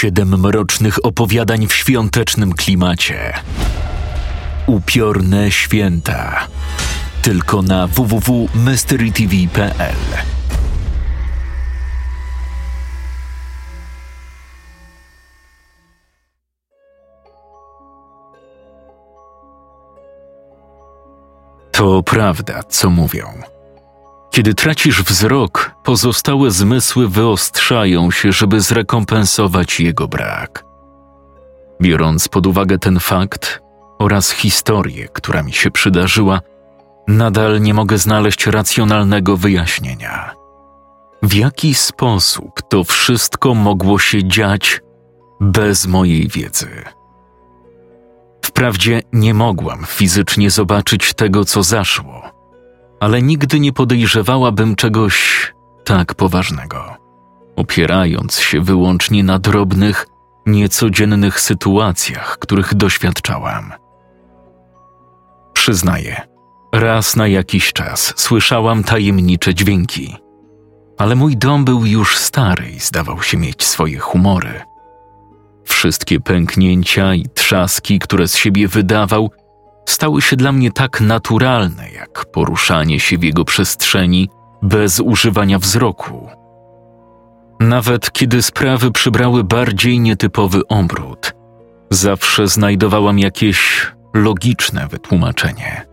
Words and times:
Siedem 0.00 0.40
mrocznych 0.40 1.04
opowiadań 1.04 1.66
w 1.66 1.74
świątecznym 1.74 2.52
klimacie. 2.52 3.32
Upiorne 4.66 5.50
święta. 5.50 6.46
Tylko 7.22 7.62
na 7.62 7.86
www.mysterytv.pl. 7.86 9.96
To 21.72 22.02
prawda, 22.02 22.62
co 22.62 22.90
mówią. 22.90 23.26
Kiedy 24.30 24.54
tracisz 24.54 25.02
wzrok, 25.02 25.74
pozostałe 25.84 26.50
zmysły 26.50 27.08
wyostrzają 27.08 28.10
się, 28.10 28.32
żeby 28.32 28.60
zrekompensować 28.60 29.80
jego 29.80 30.08
brak. 30.08 30.64
Biorąc 31.82 32.28
pod 32.28 32.46
uwagę 32.46 32.78
ten 32.78 33.00
fakt 33.00 33.60
oraz 33.98 34.30
historię, 34.30 35.08
która 35.08 35.42
mi 35.42 35.52
się 35.52 35.70
przydarzyła, 35.70 36.40
nadal 37.08 37.60
nie 37.60 37.74
mogę 37.74 37.98
znaleźć 37.98 38.46
racjonalnego 38.46 39.36
wyjaśnienia. 39.36 40.34
W 41.22 41.34
jaki 41.34 41.74
sposób 41.74 42.62
to 42.68 42.84
wszystko 42.84 43.54
mogło 43.54 43.98
się 43.98 44.24
dziać 44.24 44.80
bez 45.40 45.86
mojej 45.86 46.28
wiedzy? 46.28 46.84
Wprawdzie 48.44 49.02
nie 49.12 49.34
mogłam 49.34 49.84
fizycznie 49.86 50.50
zobaczyć 50.50 51.14
tego, 51.14 51.44
co 51.44 51.62
zaszło, 51.62 52.39
ale 53.00 53.22
nigdy 53.22 53.60
nie 53.60 53.72
podejrzewałabym 53.72 54.76
czegoś 54.76 55.46
tak 55.84 56.14
poważnego, 56.14 56.96
opierając 57.56 58.38
się 58.38 58.60
wyłącznie 58.60 59.24
na 59.24 59.38
drobnych, 59.38 60.06
niecodziennych 60.46 61.40
sytuacjach, 61.40 62.38
których 62.38 62.74
doświadczałam. 62.74 63.72
Przyznaję, 65.52 66.20
raz 66.72 67.16
na 67.16 67.28
jakiś 67.28 67.72
czas 67.72 68.14
słyszałam 68.16 68.84
tajemnicze 68.84 69.54
dźwięki, 69.54 70.16
ale 70.98 71.14
mój 71.14 71.36
dom 71.36 71.64
był 71.64 71.86
już 71.86 72.16
stary 72.18 72.70
i 72.70 72.78
zdawał 72.78 73.22
się 73.22 73.36
mieć 73.36 73.64
swoje 73.64 73.98
humory. 73.98 74.60
Wszystkie 75.64 76.20
pęknięcia 76.20 77.14
i 77.14 77.26
trzaski, 77.34 77.98
które 77.98 78.28
z 78.28 78.36
siebie 78.36 78.68
wydawał, 78.68 79.30
stały 79.86 80.22
się 80.22 80.36
dla 80.36 80.52
mnie 80.52 80.72
tak 80.72 81.00
naturalne, 81.00 81.90
jak 81.90 82.24
poruszanie 82.32 83.00
się 83.00 83.18
w 83.18 83.22
jego 83.22 83.44
przestrzeni 83.44 84.28
bez 84.62 85.00
używania 85.00 85.58
wzroku. 85.58 86.28
Nawet 87.60 88.12
kiedy 88.12 88.42
sprawy 88.42 88.92
przybrały 88.92 89.44
bardziej 89.44 90.00
nietypowy 90.00 90.66
obrót, 90.68 91.32
zawsze 91.90 92.48
znajdowałam 92.48 93.18
jakieś 93.18 93.86
logiczne 94.14 94.88
wytłumaczenie. 94.88 95.86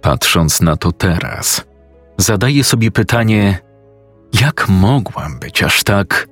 Patrząc 0.00 0.60
na 0.60 0.76
to 0.76 0.92
teraz, 0.92 1.64
zadaję 2.18 2.64
sobie 2.64 2.90
pytanie, 2.90 3.58
jak 4.40 4.68
mogłam 4.68 5.38
być 5.38 5.62
aż 5.62 5.82
tak. 5.82 6.26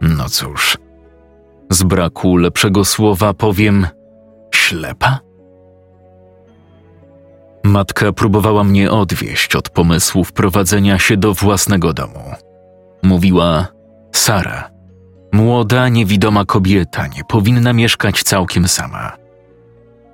No 0.00 0.28
cóż, 0.28 0.78
z 1.70 1.82
braku 1.82 2.36
lepszego 2.36 2.84
słowa 2.84 3.34
powiem 3.34 3.86
ślepa? 4.64 5.20
Matka 7.64 8.12
próbowała 8.12 8.64
mnie 8.64 8.90
odwieść 8.90 9.56
od 9.56 9.68
pomysłu 9.70 10.24
wprowadzenia 10.24 10.98
się 10.98 11.16
do 11.16 11.34
własnego 11.34 11.92
domu. 11.92 12.32
Mówiła: 13.02 13.66
Sara, 14.12 14.70
młoda, 15.32 15.88
niewidoma 15.88 16.44
kobieta 16.44 17.06
nie 17.06 17.24
powinna 17.24 17.72
mieszkać 17.72 18.22
całkiem 18.22 18.68
sama. 18.68 19.12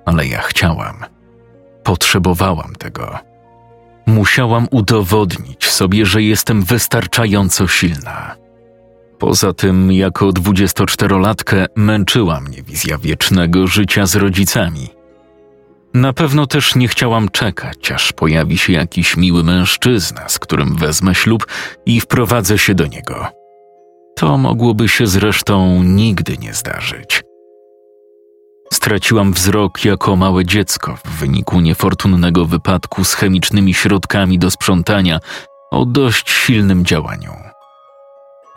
Ale 0.05 0.27
ja 0.27 0.41
chciałam, 0.41 0.95
potrzebowałam 1.83 2.75
tego. 2.75 3.19
Musiałam 4.05 4.67
udowodnić 4.71 5.69
sobie, 5.69 6.05
że 6.05 6.21
jestem 6.21 6.63
wystarczająco 6.63 7.67
silna. 7.67 8.40
Poza 9.21 9.53
tym, 9.53 9.91
jako 9.91 10.29
24-latkę 10.29 11.65
męczyła 11.75 12.41
mnie 12.41 12.63
wizja 12.63 12.97
wiecznego 12.97 13.67
życia 13.67 14.05
z 14.05 14.15
rodzicami. 14.15 14.89
Na 15.93 16.13
pewno 16.13 16.47
też 16.47 16.75
nie 16.75 16.87
chciałam 16.87 17.29
czekać, 17.29 17.91
aż 17.91 18.13
pojawi 18.13 18.57
się 18.57 18.73
jakiś 18.73 19.17
miły 19.17 19.43
mężczyzna, 19.43 20.29
z 20.29 20.39
którym 20.39 20.75
wezmę 20.75 21.15
ślub 21.15 21.47
i 21.85 22.01
wprowadzę 22.01 22.57
się 22.57 22.75
do 22.75 22.87
niego. 22.87 23.27
To 24.15 24.37
mogłoby 24.37 24.89
się 24.89 25.07
zresztą 25.07 25.83
nigdy 25.83 26.37
nie 26.37 26.53
zdarzyć. 26.53 27.23
Straciłam 28.73 29.33
wzrok 29.33 29.85
jako 29.85 30.15
małe 30.15 30.45
dziecko 30.45 30.97
w 31.05 31.09
wyniku 31.09 31.59
niefortunnego 31.59 32.45
wypadku 32.45 33.03
z 33.03 33.13
chemicznymi 33.13 33.73
środkami 33.73 34.39
do 34.39 34.51
sprzątania 34.51 35.19
o 35.71 35.85
dość 35.85 36.29
silnym 36.29 36.85
działaniu. 36.85 37.50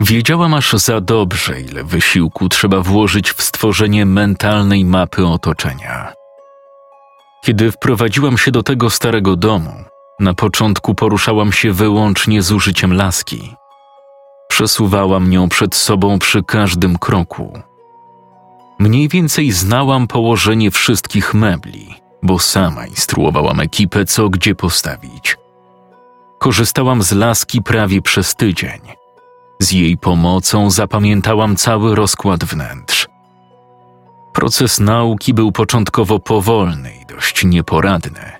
Wiedziałam 0.07 0.53
aż 0.53 0.73
za 0.73 1.01
dobrze, 1.01 1.61
ile 1.61 1.83
wysiłku 1.83 2.49
trzeba 2.49 2.81
włożyć 2.81 3.31
w 3.31 3.41
stworzenie 3.41 4.05
mentalnej 4.05 4.85
mapy 4.85 5.27
otoczenia. 5.27 6.13
Kiedy 7.43 7.71
wprowadziłam 7.71 8.37
się 8.37 8.51
do 8.51 8.63
tego 8.63 8.89
starego 8.89 9.35
domu, 9.35 9.73
na 10.19 10.33
początku 10.33 10.95
poruszałam 10.95 11.51
się 11.51 11.71
wyłącznie 11.71 12.41
z 12.41 12.51
użyciem 12.51 12.93
laski. 12.93 13.55
Przesuwałam 14.47 15.29
nią 15.29 15.49
przed 15.49 15.75
sobą 15.75 16.19
przy 16.19 16.43
każdym 16.43 16.97
kroku. 16.97 17.59
Mniej 18.79 19.09
więcej 19.09 19.51
znałam 19.51 20.07
położenie 20.07 20.71
wszystkich 20.71 21.33
mebli, 21.33 21.95
bo 22.23 22.39
sama 22.39 22.87
instruowałam 22.87 23.59
ekipę, 23.59 24.05
co 24.05 24.29
gdzie 24.29 24.55
postawić. 24.55 25.37
Korzystałam 26.39 27.03
z 27.03 27.11
laski 27.11 27.61
prawie 27.61 28.01
przez 28.01 28.35
tydzień– 28.35 28.79
z 29.65 29.71
jej 29.71 29.97
pomocą 29.97 30.69
zapamiętałam 30.69 31.55
cały 31.55 31.95
rozkład 31.95 32.43
wnętrz. 32.43 33.07
Proces 34.33 34.79
nauki 34.79 35.33
był 35.33 35.51
początkowo 35.51 36.19
powolny 36.19 36.91
i 37.01 37.05
dość 37.05 37.45
nieporadny, 37.45 38.31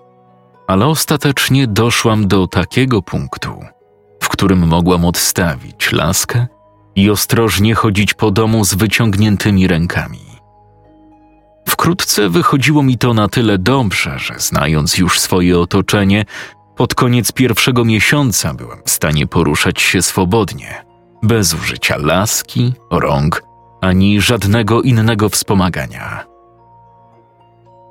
ale 0.67 0.85
ostatecznie 0.87 1.67
doszłam 1.67 2.27
do 2.27 2.47
takiego 2.47 3.01
punktu, 3.01 3.65
w 4.23 4.29
którym 4.29 4.67
mogłam 4.67 5.05
odstawić 5.05 5.91
laskę 5.91 6.47
i 6.95 7.09
ostrożnie 7.09 7.75
chodzić 7.75 8.13
po 8.13 8.31
domu 8.31 8.65
z 8.65 8.73
wyciągniętymi 8.73 9.67
rękami. 9.67 10.25
Wkrótce 11.67 12.29
wychodziło 12.29 12.83
mi 12.83 12.97
to 12.97 13.13
na 13.13 13.27
tyle 13.27 13.57
dobrze, 13.57 14.19
że 14.19 14.33
znając 14.37 14.97
już 14.97 15.19
swoje 15.19 15.59
otoczenie, 15.59 16.25
pod 16.75 16.95
koniec 16.95 17.31
pierwszego 17.31 17.85
miesiąca 17.85 18.53
byłem 18.53 18.79
w 18.85 18.89
stanie 18.89 19.27
poruszać 19.27 19.81
się 19.81 20.01
swobodnie 20.01 20.84
bez 21.25 21.53
użycia 21.53 21.97
laski, 21.97 22.73
rąk 22.91 23.43
ani 23.81 24.21
żadnego 24.21 24.81
innego 24.81 25.29
wspomagania. 25.29 26.25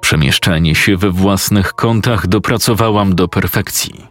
Przemieszczanie 0.00 0.74
się 0.74 0.96
we 0.96 1.10
własnych 1.10 1.74
kątach 1.74 2.26
dopracowałam 2.26 3.14
do 3.14 3.28
perfekcji. 3.28 4.06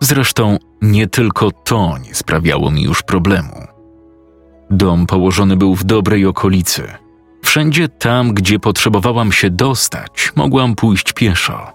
Zresztą 0.00 0.58
nie 0.82 1.06
tylko 1.06 1.50
to 1.50 1.98
nie 1.98 2.14
sprawiało 2.14 2.70
mi 2.70 2.82
już 2.82 3.02
problemu. 3.02 3.66
Dom 4.70 5.06
położony 5.06 5.56
był 5.56 5.74
w 5.74 5.84
dobrej 5.84 6.26
okolicy. 6.26 6.82
Wszędzie 7.44 7.88
tam, 7.88 8.34
gdzie 8.34 8.58
potrzebowałam 8.58 9.32
się 9.32 9.50
dostać, 9.50 10.32
mogłam 10.36 10.74
pójść 10.74 11.12
pieszo. 11.12 11.72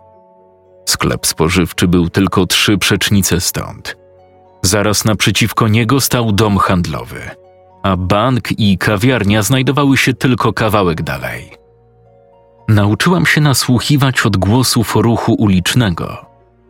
Sklep 0.85 1.27
spożywczy 1.27 1.88
był 1.88 2.09
tylko 2.09 2.45
trzy 2.45 2.77
przecznice 2.77 3.41
stąd– 3.41 3.95
Zaraz 4.62 5.06
naprzeciwko 5.06 5.68
niego 5.68 6.01
stał 6.01 6.31
dom 6.31 6.57
handlowy, 6.57 7.21
a 7.83 7.98
bank 7.98 8.59
i 8.59 8.77
kawiarnia 8.77 9.42
znajdowały 9.42 9.98
się 9.98 10.13
tylko 10.13 10.54
kawałek 10.54 11.01
dalej. 11.01 11.51
Nauczyłam 12.68 13.25
się 13.25 13.42
nasłuchiwać 13.42 14.25
odgłosów 14.25 14.95
ruchu 14.95 15.33
ulicznego 15.33 16.25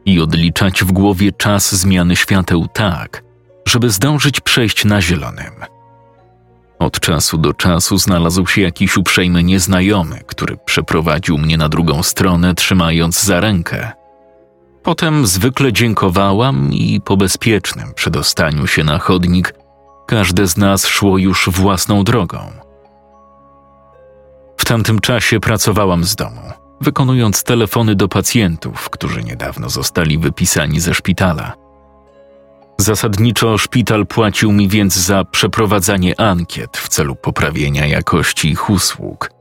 i 0.05 0.21
odliczać 0.21 0.83
w 0.83 0.91
głowie 0.91 1.31
czas 1.31 1.75
zmiany 1.75 2.15
świateł 2.15 2.67
tak, 2.73 3.23
żeby 3.67 3.89
zdążyć 3.89 4.41
przejść 4.41 4.85
na 4.85 5.01
zielonym. 5.01 5.53
Od 6.79 6.99
czasu 6.99 7.37
do 7.37 7.53
czasu 7.53 7.97
znalazł 7.97 8.47
się 8.47 8.61
jakiś 8.61 8.97
uprzejmy 8.97 9.43
nieznajomy, 9.43 10.21
który 10.27 10.57
przeprowadził 10.65 11.37
mnie 11.37 11.57
na 11.57 11.69
drugą 11.69 12.03
stronę, 12.03 12.55
trzymając 12.55 13.23
za 13.23 13.39
rękę. 13.39 13.91
Potem 14.87 15.27
zwykle 15.27 15.73
dziękowałam 15.73 16.73
i 16.73 17.01
po 17.01 17.17
bezpiecznym 17.17 17.93
przedostaniu 17.93 18.67
się 18.67 18.83
na 18.83 18.99
chodnik 18.99 19.53
każde 20.05 20.47
z 20.47 20.57
nas 20.57 20.85
szło 20.85 21.17
już 21.17 21.49
własną 21.49 22.03
drogą. 22.03 22.51
W 24.57 24.65
tamtym 24.65 24.99
czasie 24.99 25.39
pracowałam 25.39 26.03
z 26.03 26.15
domu, 26.15 26.41
wykonując 26.81 27.43
telefony 27.43 27.95
do 27.95 28.07
pacjentów, 28.07 28.89
którzy 28.89 29.23
niedawno 29.23 29.69
zostali 29.69 30.17
wypisani 30.17 30.79
ze 30.79 30.93
szpitala. 30.93 31.53
Zasadniczo 32.77 33.57
szpital 33.57 34.05
płacił 34.05 34.51
mi 34.51 34.67
więc 34.67 34.95
za 34.95 35.23
przeprowadzanie 35.23 36.19
ankiet 36.19 36.77
w 36.77 36.87
celu 36.89 37.15
poprawienia 37.15 37.85
jakości 37.85 38.49
ich 38.49 38.69
usług. 38.69 39.36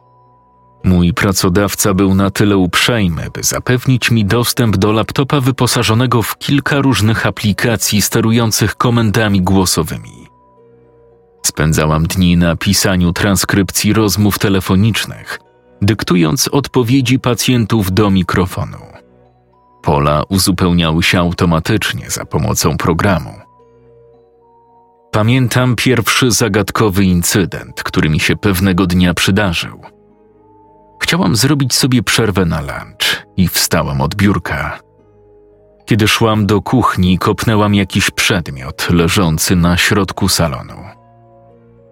Mój 0.86 1.14
pracodawca 1.14 1.94
był 1.94 2.14
na 2.14 2.30
tyle 2.30 2.56
uprzejmy, 2.56 3.30
by 3.34 3.42
zapewnić 3.42 4.10
mi 4.10 4.24
dostęp 4.24 4.76
do 4.76 4.92
laptopa 4.92 5.40
wyposażonego 5.40 6.22
w 6.22 6.38
kilka 6.38 6.80
różnych 6.80 7.26
aplikacji 7.26 8.02
sterujących 8.02 8.76
komendami 8.76 9.42
głosowymi. 9.42 10.26
Spędzałam 11.46 12.06
dni 12.06 12.36
na 12.36 12.56
pisaniu 12.56 13.12
transkrypcji 13.12 13.92
rozmów 13.92 14.38
telefonicznych, 14.38 15.38
dyktując 15.82 16.48
odpowiedzi 16.48 17.18
pacjentów 17.18 17.92
do 17.92 18.10
mikrofonu. 18.10 18.78
Pola 19.82 20.22
uzupełniały 20.28 21.02
się 21.02 21.18
automatycznie 21.18 22.10
za 22.10 22.24
pomocą 22.24 22.76
programu. 22.76 23.30
Pamiętam 25.10 25.76
pierwszy 25.76 26.30
zagadkowy 26.30 27.04
incydent, 27.04 27.82
który 27.82 28.08
mi 28.08 28.20
się 28.20 28.36
pewnego 28.36 28.86
dnia 28.86 29.14
przydarzył. 29.14 29.95
Chciałam 31.02 31.36
zrobić 31.36 31.74
sobie 31.74 32.02
przerwę 32.02 32.44
na 32.44 32.60
lunch 32.60 33.26
i 33.36 33.48
wstałam 33.48 34.00
od 34.00 34.14
biurka. 34.14 34.78
Kiedy 35.84 36.08
szłam 36.08 36.46
do 36.46 36.62
kuchni, 36.62 37.18
kopnęłam 37.18 37.74
jakiś 37.74 38.10
przedmiot 38.10 38.90
leżący 38.90 39.56
na 39.56 39.76
środku 39.76 40.28
salonu. 40.28 40.74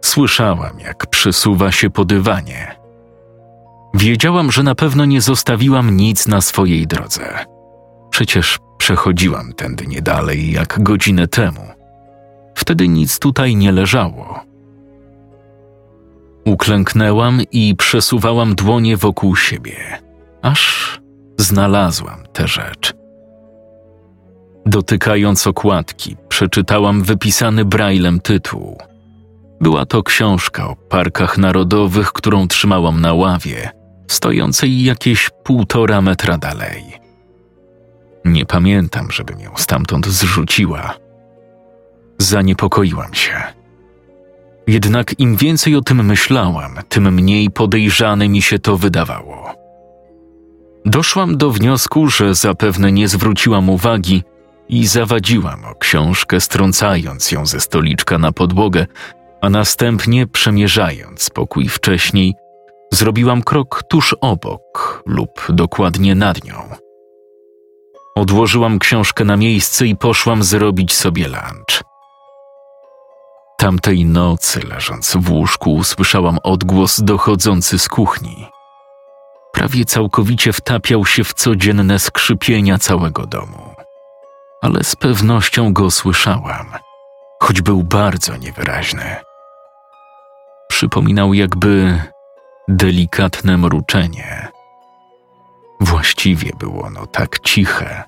Słyszałam, 0.04 0.80
jak 0.80 1.06
przesuwa 1.06 1.72
się 1.72 1.90
po 1.90 2.04
dywanie. 2.04 2.76
Wiedziałam, 3.94 4.52
że 4.52 4.62
na 4.62 4.74
pewno 4.74 5.04
nie 5.04 5.20
zostawiłam 5.20 5.96
nic 5.96 6.26
na 6.26 6.40
swojej 6.40 6.86
drodze. 6.86 7.44
Przecież 8.10 8.58
przechodziłam 8.78 9.52
tędy 9.52 9.86
nie 9.86 10.02
dalej 10.02 10.52
jak 10.52 10.82
godzinę 10.82 11.28
temu. 11.28 11.60
Wtedy 12.54 12.88
nic 12.88 13.18
tutaj 13.18 13.56
nie 13.56 13.72
leżało. 13.72 14.40
Uklęknęłam 16.44 17.40
i 17.52 17.74
przesuwałam 17.76 18.54
dłonie 18.54 18.96
wokół 18.96 19.36
siebie, 19.36 19.76
aż 20.42 21.00
znalazłam 21.38 22.18
tę 22.32 22.48
rzecz. 22.48 22.94
Dotykając 24.66 25.46
okładki, 25.46 26.16
przeczytałam 26.28 27.02
wypisany 27.02 27.64
braillem 27.64 28.20
tytuł. 28.20 28.78
Była 29.60 29.86
to 29.86 30.02
książka 30.02 30.68
o 30.68 30.76
parkach 30.76 31.38
narodowych, 31.38 32.12
którą 32.12 32.48
trzymałam 32.48 33.00
na 33.00 33.14
ławie, 33.14 33.70
stojącej 34.08 34.84
jakieś 34.84 35.30
półtora 35.44 36.02
metra 36.02 36.38
dalej. 36.38 36.84
Nie 38.24 38.46
pamiętam, 38.46 39.10
żebym 39.10 39.40
ją 39.40 39.50
stamtąd 39.56 40.06
zrzuciła. 40.06 40.94
Zaniepokoiłam 42.18 43.14
się. 43.14 43.63
Jednak 44.66 45.20
im 45.20 45.36
więcej 45.36 45.76
o 45.76 45.80
tym 45.80 46.06
myślałam, 46.06 46.78
tym 46.88 47.14
mniej 47.14 47.50
podejrzane 47.50 48.28
mi 48.28 48.42
się 48.42 48.58
to 48.58 48.76
wydawało. 48.76 49.54
Doszłam 50.84 51.36
do 51.36 51.50
wniosku, 51.50 52.08
że 52.08 52.34
zapewne 52.34 52.92
nie 52.92 53.08
zwróciłam 53.08 53.68
uwagi 53.68 54.22
i 54.68 54.86
zawadziłam 54.86 55.64
o 55.64 55.74
książkę, 55.74 56.40
strącając 56.40 57.32
ją 57.32 57.46
ze 57.46 57.60
stoliczka 57.60 58.18
na 58.18 58.32
podłogę, 58.32 58.86
a 59.40 59.50
następnie 59.50 60.26
przemierzając 60.26 61.30
pokój 61.30 61.68
wcześniej, 61.68 62.34
zrobiłam 62.92 63.42
krok 63.42 63.82
tuż 63.88 64.16
obok 64.20 65.02
lub 65.06 65.46
dokładnie 65.48 66.14
nad 66.14 66.44
nią. 66.44 66.54
Odłożyłam 68.16 68.78
książkę 68.78 69.24
na 69.24 69.36
miejsce 69.36 69.86
i 69.86 69.96
poszłam 69.96 70.42
zrobić 70.42 70.92
sobie 70.92 71.28
lunch. 71.28 71.93
Tamtej 73.64 74.04
nocy, 74.04 74.60
leżąc 74.60 75.16
w 75.16 75.30
łóżku, 75.30 75.74
usłyszałam 75.74 76.38
odgłos 76.42 77.00
dochodzący 77.00 77.78
z 77.78 77.88
kuchni. 77.88 78.46
Prawie 79.52 79.84
całkowicie 79.84 80.52
wtapiał 80.52 81.06
się 81.06 81.24
w 81.24 81.34
codzienne 81.34 81.98
skrzypienia 81.98 82.78
całego 82.78 83.26
domu. 83.26 83.74
Ale 84.62 84.84
z 84.84 84.96
pewnością 84.96 85.72
go 85.72 85.90
słyszałam, 85.90 86.66
choć 87.40 87.62
był 87.62 87.82
bardzo 87.82 88.36
niewyraźny. 88.36 89.16
Przypominał 90.68 91.34
jakby 91.34 92.02
delikatne 92.68 93.58
mruczenie. 93.58 94.48
Właściwie 95.80 96.50
było 96.58 96.84
ono 96.84 97.06
tak 97.06 97.38
ciche, 97.38 98.02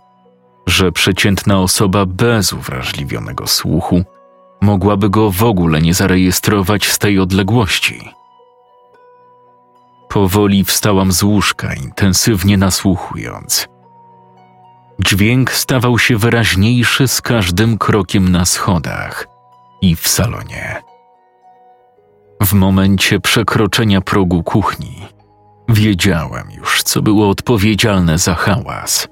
że 0.67 0.93
przeciętna 0.93 1.61
osoba 1.61 2.07
bez 2.07 2.53
uwrażliwionego 2.53 3.47
słuchu 3.47 4.05
mogłaby 4.61 5.11
go 5.11 5.31
w 5.31 5.43
ogóle 5.43 5.83
nie 5.83 5.95
zarejestrować 5.95 6.87
z 6.87 6.99
tej 6.99 7.19
odległości. 7.19 8.11
Powoli 10.09 10.65
wstałam 10.65 11.13
z 11.13 11.23
łóżka, 11.23 11.75
intensywnie 11.75 12.57
nasłuchując. 12.57 13.69
Dźwięk 15.01 15.53
stawał 15.53 15.99
się 15.99 16.17
wyraźniejszy 16.17 17.09
z 17.09 17.23
każdym 17.23 17.79
krokiem 17.79 18.29
na 18.29 18.45
schodach 18.45 19.29
i 19.83 19.97
w 19.97 20.09
salonie. 20.09 20.83
W 22.43 22.53
momencie 22.53 23.21
przekroczenia 23.21 24.01
progu 24.01 24.43
kuchni 24.43 25.07
wiedziałem 25.69 26.51
już, 26.51 26.83
co 26.83 27.03
było 27.03 27.29
odpowiedzialne 27.29 28.19
za 28.19 28.35
hałas. 28.35 29.09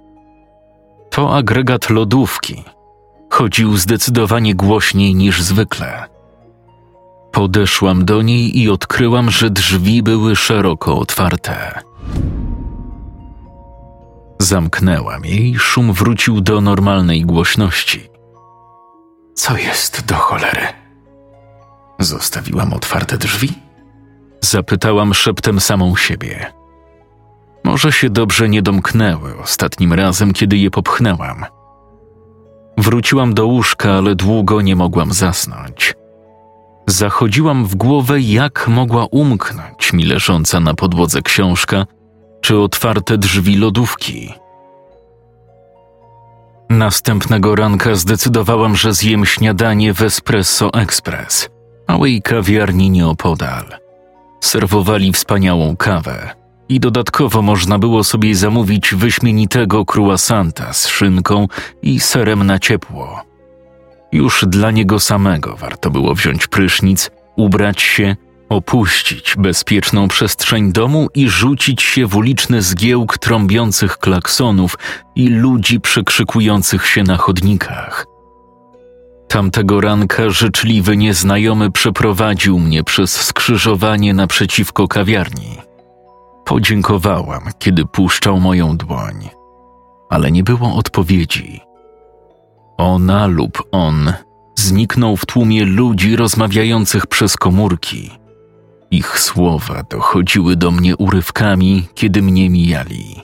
To 1.11 1.37
agregat 1.37 1.91
lodówki, 1.91 2.65
chodził 3.35 3.77
zdecydowanie 3.77 4.55
głośniej 4.55 5.15
niż 5.15 5.43
zwykle. 5.43 6.05
Podeszłam 7.33 8.05
do 8.05 8.23
niej 8.23 8.59
i 8.59 8.71
odkryłam, 8.71 9.31
że 9.31 9.51
drzwi 9.51 10.03
były 10.03 10.37
szeroko 10.37 10.99
otwarte. 10.99 11.81
Zamknęłam 14.41 15.25
je 15.25 15.37
i 15.37 15.59
szum 15.59 15.93
wrócił 15.93 16.41
do 16.41 16.61
normalnej 16.61 17.25
głośności. 17.25 18.09
Co 19.35 19.57
jest 19.57 20.05
do 20.07 20.15
cholery? 20.15 20.67
Zostawiłam 21.99 22.73
otwarte 22.73 23.19
drzwi? 23.19 23.49
Zapytałam 24.41 25.15
szeptem 25.15 25.61
samą 25.61 25.97
siebie. 25.97 26.53
Może 27.65 27.93
się 27.93 28.11
dobrze 28.11 28.49
nie 28.49 28.63
domknęły 28.63 29.39
ostatnim 29.39 29.93
razem, 29.93 30.33
kiedy 30.33 30.57
je 30.57 30.71
popchnęłam. 30.71 31.45
Wróciłam 32.79 33.35
do 33.35 33.47
łóżka, 33.47 33.93
ale 33.93 34.15
długo 34.15 34.61
nie 34.61 34.77
mogłam 34.77 35.13
zasnąć. 35.13 35.95
Zachodziłam 36.87 37.67
w 37.67 37.75
głowę, 37.75 38.21
jak 38.21 38.69
mogła 38.69 39.07
umknąć 39.11 39.93
mi 39.93 40.05
leżąca 40.05 40.61
na 40.61 40.75
podłodze 40.75 41.23
książka 41.23 41.87
czy 42.41 42.59
otwarte 42.59 43.19
drzwi 43.19 43.57
lodówki. 43.57 44.35
Następnego 46.71 47.55
ranka 47.55 47.95
zdecydowałam, 47.95 48.77
że 48.77 48.93
zjem 48.93 49.27
śniadanie 49.27 49.95
w 49.95 50.03
Espresso 50.03 50.73
Express, 50.73 51.49
małej 51.89 52.23
kawiarni 52.23 52.91
nieopodal. 52.91 53.65
Serwowali 54.41 55.13
wspaniałą 55.13 55.77
kawę 55.77 56.44
i 56.69 56.81
dodatkowo 56.81 57.43
można 57.43 57.79
było 57.79 58.05
sobie 58.05 58.35
zamówić 58.35 58.95
wyśmienitego 58.95 59.85
croissanta 59.95 60.73
z 60.73 60.89
szynką 60.89 61.49
i 61.83 62.01
serem 62.01 62.47
na 62.47 62.59
ciepło. 62.59 63.23
Już 64.13 64.45
dla 64.49 64.71
niego 64.71 65.01
samego 65.01 65.57
warto 65.57 65.91
było 65.91 66.15
wziąć 66.15 66.47
prysznic, 66.47 67.11
ubrać 67.37 67.83
się, 67.83 68.17
opuścić 68.49 69.35
bezpieczną 69.39 70.09
przestrzeń 70.09 70.73
domu 70.73 71.09
i 71.15 71.29
rzucić 71.29 71.83
się 71.83 72.07
w 72.07 72.17
uliczny 72.17 72.63
zgiełk 72.63 73.19
trąbiących 73.19 73.99
klaksonów 73.99 74.79
i 75.17 75.29
ludzi 75.29 75.81
przekrzykujących 75.81 76.87
się 76.87 77.03
na 77.03 77.17
chodnikach. 77.17 78.07
Tamtego 79.29 79.81
ranka 79.81 80.31
życzliwy 80.31 80.97
nieznajomy 80.97 81.71
przeprowadził 81.71 82.59
mnie 82.59 82.85
przez 82.85 83.21
skrzyżowanie 83.21 84.15
naprzeciwko 84.15 84.89
kawiarni. 84.89 85.64
Podziękowałam, 86.45 87.43
kiedy 87.59 87.85
puszczał 87.85 88.41
moją 88.41 88.77
dłoń, 88.77 89.29
ale 90.11 90.33
nie 90.33 90.43
było 90.43 90.75
odpowiedzi. 90.75 91.61
Ona 92.77 93.27
lub 93.27 93.63
on 93.73 94.13
zniknął 94.55 95.17
w 95.17 95.27
tłumie 95.27 95.65
ludzi 95.65 96.17
rozmawiających 96.17 97.07
przez 97.07 97.37
komórki 97.37 98.11
Ich 98.91 99.19
słowa 99.19 99.83
dochodziły 99.91 100.57
do 100.57 100.71
mnie 100.71 100.97
urywkami, 100.97 101.89
kiedy 101.95 102.23
mnie 102.23 102.51
mijali. 102.51 103.23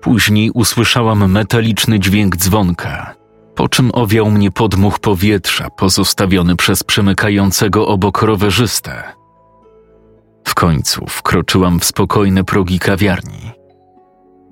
Później 0.00 0.50
usłyszałam 0.50 1.30
metaliczny 1.30 2.00
dźwięk 2.00 2.36
dzwonka, 2.36 3.14
po 3.54 3.68
czym 3.68 3.90
owiał 3.94 4.30
mnie 4.30 4.50
podmuch 4.50 4.98
powietrza 4.98 5.70
pozostawiony 5.70 6.56
przez 6.56 6.84
przemykającego 6.84 7.86
obok 7.88 8.22
rowerzystę. 8.22 9.21
W 10.44 10.54
końcu 10.54 11.06
wkroczyłam 11.08 11.80
w 11.80 11.84
spokojne 11.84 12.44
progi 12.44 12.78
kawiarni. 12.78 13.52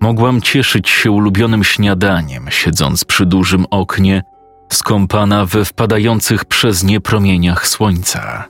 Mogłam 0.01 0.41
cieszyć 0.41 0.89
się 0.89 1.11
ulubionym 1.11 1.65
śniadaniem, 1.65 2.47
siedząc 2.51 3.05
przy 3.05 3.27
dużym 3.27 3.67
oknie, 3.71 4.23
skąpana 4.73 5.47
we 5.47 5.65
wpadających 5.65 6.45
przez 6.45 6.85
nie 6.85 7.01
promieniach 7.01 7.67
słońca. 7.67 8.45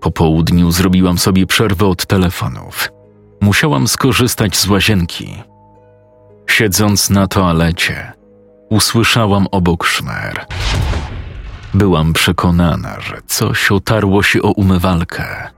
Po 0.00 0.10
południu 0.10 0.70
zrobiłam 0.70 1.18
sobie 1.18 1.46
przerwę 1.46 1.86
od 1.86 2.06
telefonów. 2.06 2.92
Musiałam 3.40 3.88
skorzystać 3.88 4.56
z 4.56 4.68
łazienki. 4.68 5.42
Siedząc 6.46 7.10
na 7.10 7.26
toalecie, 7.26 8.12
usłyszałam 8.70 9.46
obok 9.50 9.84
szmer. 9.84 10.46
Byłam 11.74 12.12
przekonana, 12.12 13.00
że 13.00 13.20
coś 13.26 13.72
otarło 13.72 14.22
się 14.22 14.42
o 14.42 14.52
umywalkę. 14.52 15.50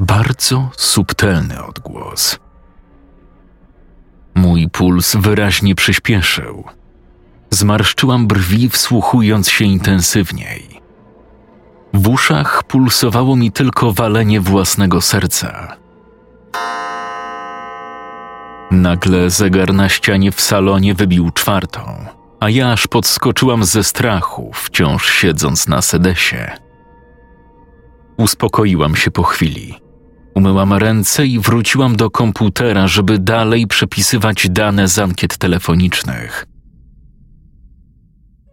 Bardzo 0.00 0.70
subtelny 0.76 1.64
odgłos. 1.64 2.38
Mój 4.34 4.68
puls 4.68 5.16
wyraźnie 5.16 5.74
przyspieszył. 5.74 6.64
Zmarszczyłam 7.50 8.26
brwi, 8.26 8.68
wsłuchując 8.68 9.48
się 9.48 9.64
intensywniej. 9.64 10.80
W 11.94 12.08
uszach 12.08 12.62
pulsowało 12.64 13.36
mi 13.36 13.52
tylko 13.52 13.92
walenie 13.92 14.40
własnego 14.40 15.00
serca. 15.00 15.76
Nagle 18.70 19.30
zegar 19.30 19.74
na 19.74 19.88
ścianie 19.88 20.32
w 20.32 20.40
salonie 20.40 20.94
wybił 20.94 21.30
czwartą, 21.30 22.06
a 22.42 22.50
ja 22.50 22.72
aż 22.72 22.86
podskoczyłam 22.86 23.64
ze 23.64 23.84
strachu, 23.84 24.50
wciąż 24.54 25.10
siedząc 25.10 25.68
na 25.68 25.82
sedesie. 25.82 26.50
Uspokoiłam 28.16 28.96
się 28.96 29.10
po 29.10 29.22
chwili. 29.22 29.74
Umyłam 30.34 30.72
ręce 30.72 31.26
i 31.26 31.38
wróciłam 31.38 31.96
do 31.96 32.10
komputera, 32.10 32.88
żeby 32.88 33.18
dalej 33.18 33.66
przepisywać 33.66 34.48
dane 34.50 34.88
z 34.88 34.98
ankiet 34.98 35.36
telefonicznych. 35.36 36.46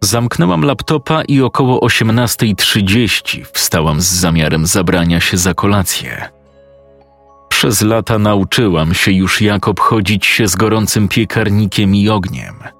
Zamknęłam 0.02 0.64
laptopa 0.64 1.22
i 1.22 1.42
około 1.42 1.80
18.30 1.80 3.44
wstałam 3.52 4.00
z 4.00 4.06
zamiarem 4.06 4.66
zabrania 4.66 5.20
się 5.20 5.36
za 5.36 5.54
kolację. 5.54 6.28
Przez 7.48 7.82
lata 7.82 8.18
nauczyłam 8.18 8.94
się 8.94 9.12
już, 9.12 9.40
jak 9.40 9.68
obchodzić 9.68 10.26
się 10.26 10.48
z 10.48 10.56
gorącym 10.56 11.08
piekarnikiem 11.08 11.94
i 11.94 12.08
ogniem. 12.08 12.79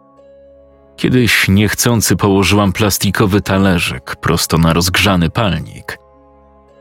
Kiedyś 1.00 1.48
niechcący 1.48 2.16
położyłam 2.16 2.72
plastikowy 2.72 3.40
talerzyk 3.40 4.16
prosto 4.16 4.58
na 4.58 4.72
rozgrzany 4.72 5.30
palnik. 5.30 5.98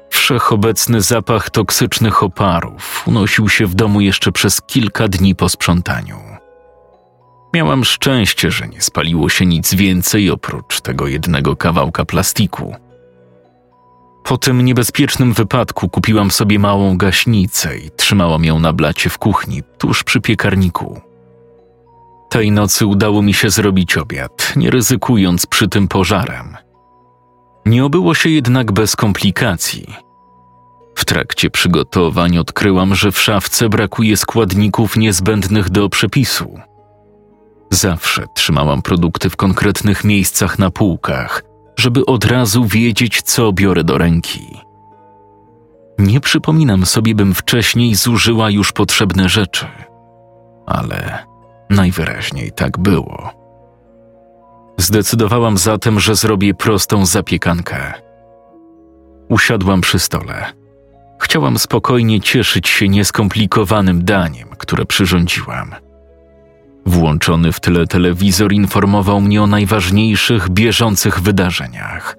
Wszechobecny 0.09 1.01
zapach 1.01 1.49
toksycznych 1.49 2.23
oparów 2.23 3.03
unosił 3.07 3.49
się 3.49 3.65
w 3.65 3.75
domu 3.75 4.01
jeszcze 4.01 4.31
przez 4.31 4.61
kilka 4.61 5.07
dni 5.07 5.35
po 5.35 5.49
sprzątaniu. 5.49 6.17
Miałam 7.53 7.85
szczęście, 7.85 8.51
że 8.51 8.67
nie 8.67 8.81
spaliło 8.81 9.29
się 9.29 9.45
nic 9.45 9.73
więcej 9.73 10.29
oprócz 10.29 10.81
tego 10.81 11.07
jednego 11.07 11.55
kawałka 11.55 12.05
plastiku. 12.05 12.75
Po 14.23 14.37
tym 14.37 14.65
niebezpiecznym 14.65 15.33
wypadku 15.33 15.89
kupiłam 15.89 16.31
sobie 16.31 16.59
małą 16.59 16.97
gaśnicę 16.97 17.77
i 17.77 17.91
trzymałam 17.91 18.45
ją 18.45 18.59
na 18.59 18.73
blacie 18.73 19.09
w 19.09 19.17
kuchni, 19.17 19.63
tuż 19.77 20.03
przy 20.03 20.21
piekarniku. 20.21 21.08
Tej 22.29 22.51
nocy 22.51 22.85
udało 22.85 23.21
mi 23.21 23.33
się 23.33 23.49
zrobić 23.49 23.97
obiad, 23.97 24.53
nie 24.55 24.69
ryzykując 24.69 25.45
przy 25.45 25.67
tym 25.67 25.87
pożarem. 25.87 26.57
Nie 27.65 27.85
obyło 27.85 28.15
się 28.15 28.29
jednak 28.29 28.71
bez 28.71 28.95
komplikacji. 28.95 29.95
W 30.95 31.05
trakcie 31.05 31.49
przygotowań 31.49 32.37
odkryłam, 32.37 32.95
że 32.95 33.11
w 33.11 33.19
szafce 33.19 33.69
brakuje 33.69 34.17
składników 34.17 34.97
niezbędnych 34.97 35.69
do 35.69 35.89
przepisu. 35.89 36.59
Zawsze 37.71 38.25
trzymałam 38.35 38.81
produkty 38.81 39.29
w 39.29 39.35
konkretnych 39.35 40.03
miejscach 40.03 40.59
na 40.59 40.71
półkach, 40.71 41.43
żeby 41.79 42.05
od 42.05 42.25
razu 42.25 42.65
wiedzieć, 42.65 43.21
co 43.21 43.53
biorę 43.53 43.83
do 43.83 43.97
ręki. 43.97 44.41
Nie 45.97 46.19
przypominam 46.19 46.85
sobie, 46.85 47.15
bym 47.15 47.33
wcześniej 47.33 47.95
zużyła 47.95 48.49
już 48.49 48.71
potrzebne 48.71 49.29
rzeczy, 49.29 49.65
ale 50.65 51.28
najwyraźniej 51.69 52.51
tak 52.51 52.77
było. 52.77 53.29
Zdecydowałam 54.77 55.57
zatem, 55.57 55.99
że 55.99 56.15
zrobię 56.15 56.53
prostą 56.53 57.05
zapiekankę. 57.05 57.93
Usiadłam 59.29 59.81
przy 59.81 59.99
stole. 59.99 60.45
Chciałam 61.21 61.59
spokojnie 61.59 62.21
cieszyć 62.21 62.67
się 62.67 62.89
nieskomplikowanym 62.89 64.05
daniem, 64.05 64.47
które 64.57 64.85
przyrządziłam. 64.85 65.75
Włączony 66.85 67.51
w 67.51 67.59
tyle 67.59 67.87
telewizor 67.87 68.53
informował 68.53 69.21
mnie 69.21 69.43
o 69.43 69.47
najważniejszych, 69.47 70.49
bieżących 70.49 71.19
wydarzeniach. 71.19 72.15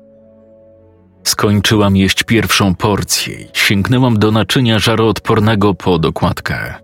Skończyłam 1.24 1.96
jeść 1.96 2.22
pierwszą 2.22 2.74
porcję 2.74 3.40
i 3.40 3.48
sięgnęłam 3.52 4.18
do 4.18 4.30
naczynia 4.30 4.78
żaroodpornego 4.78 5.74
po 5.74 5.98
dokładkę. 5.98 6.74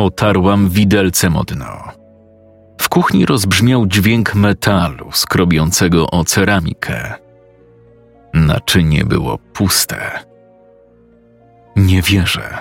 Otarłam 0.00 0.68
widelcem 0.68 1.36
o 1.36 1.44
dno. 1.44 1.84
W 2.80 2.88
kuchni 2.88 3.26
rozbrzmiał 3.26 3.86
dźwięk 3.86 4.34
metalu 4.34 5.12
skrobiącego 5.12 6.10
o 6.10 6.24
ceramikę. 6.24 7.14
Naczynie 8.34 9.04
było 9.04 9.38
puste. 9.38 10.10
Nie 11.76 12.02
wierzę. 12.02 12.58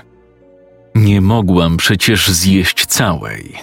Nie 0.96 1.22
mogłam 1.22 1.78
przecież 1.78 2.28
zjeść 2.28 2.86
całej. 2.86 3.56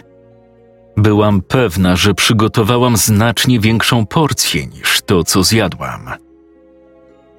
Byłam 0.97 1.43
pewna, 1.43 1.97
że 1.97 2.15
przygotowałam 2.15 2.97
znacznie 2.97 3.61
większą 3.61 4.07
porcję 4.07 4.67
niż 4.67 5.03
to, 5.03 5.25
co 5.25 5.43
zjadłam. 5.43 6.11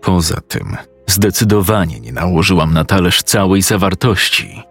Poza 0.01 0.41
tym, 0.47 0.77
zdecydowanie 1.07 1.99
nie 1.99 2.11
nałożyłam 2.11 2.73
na 2.73 2.83
talerz 2.83 3.23
całej 3.23 3.61
zawartości. 3.61 4.63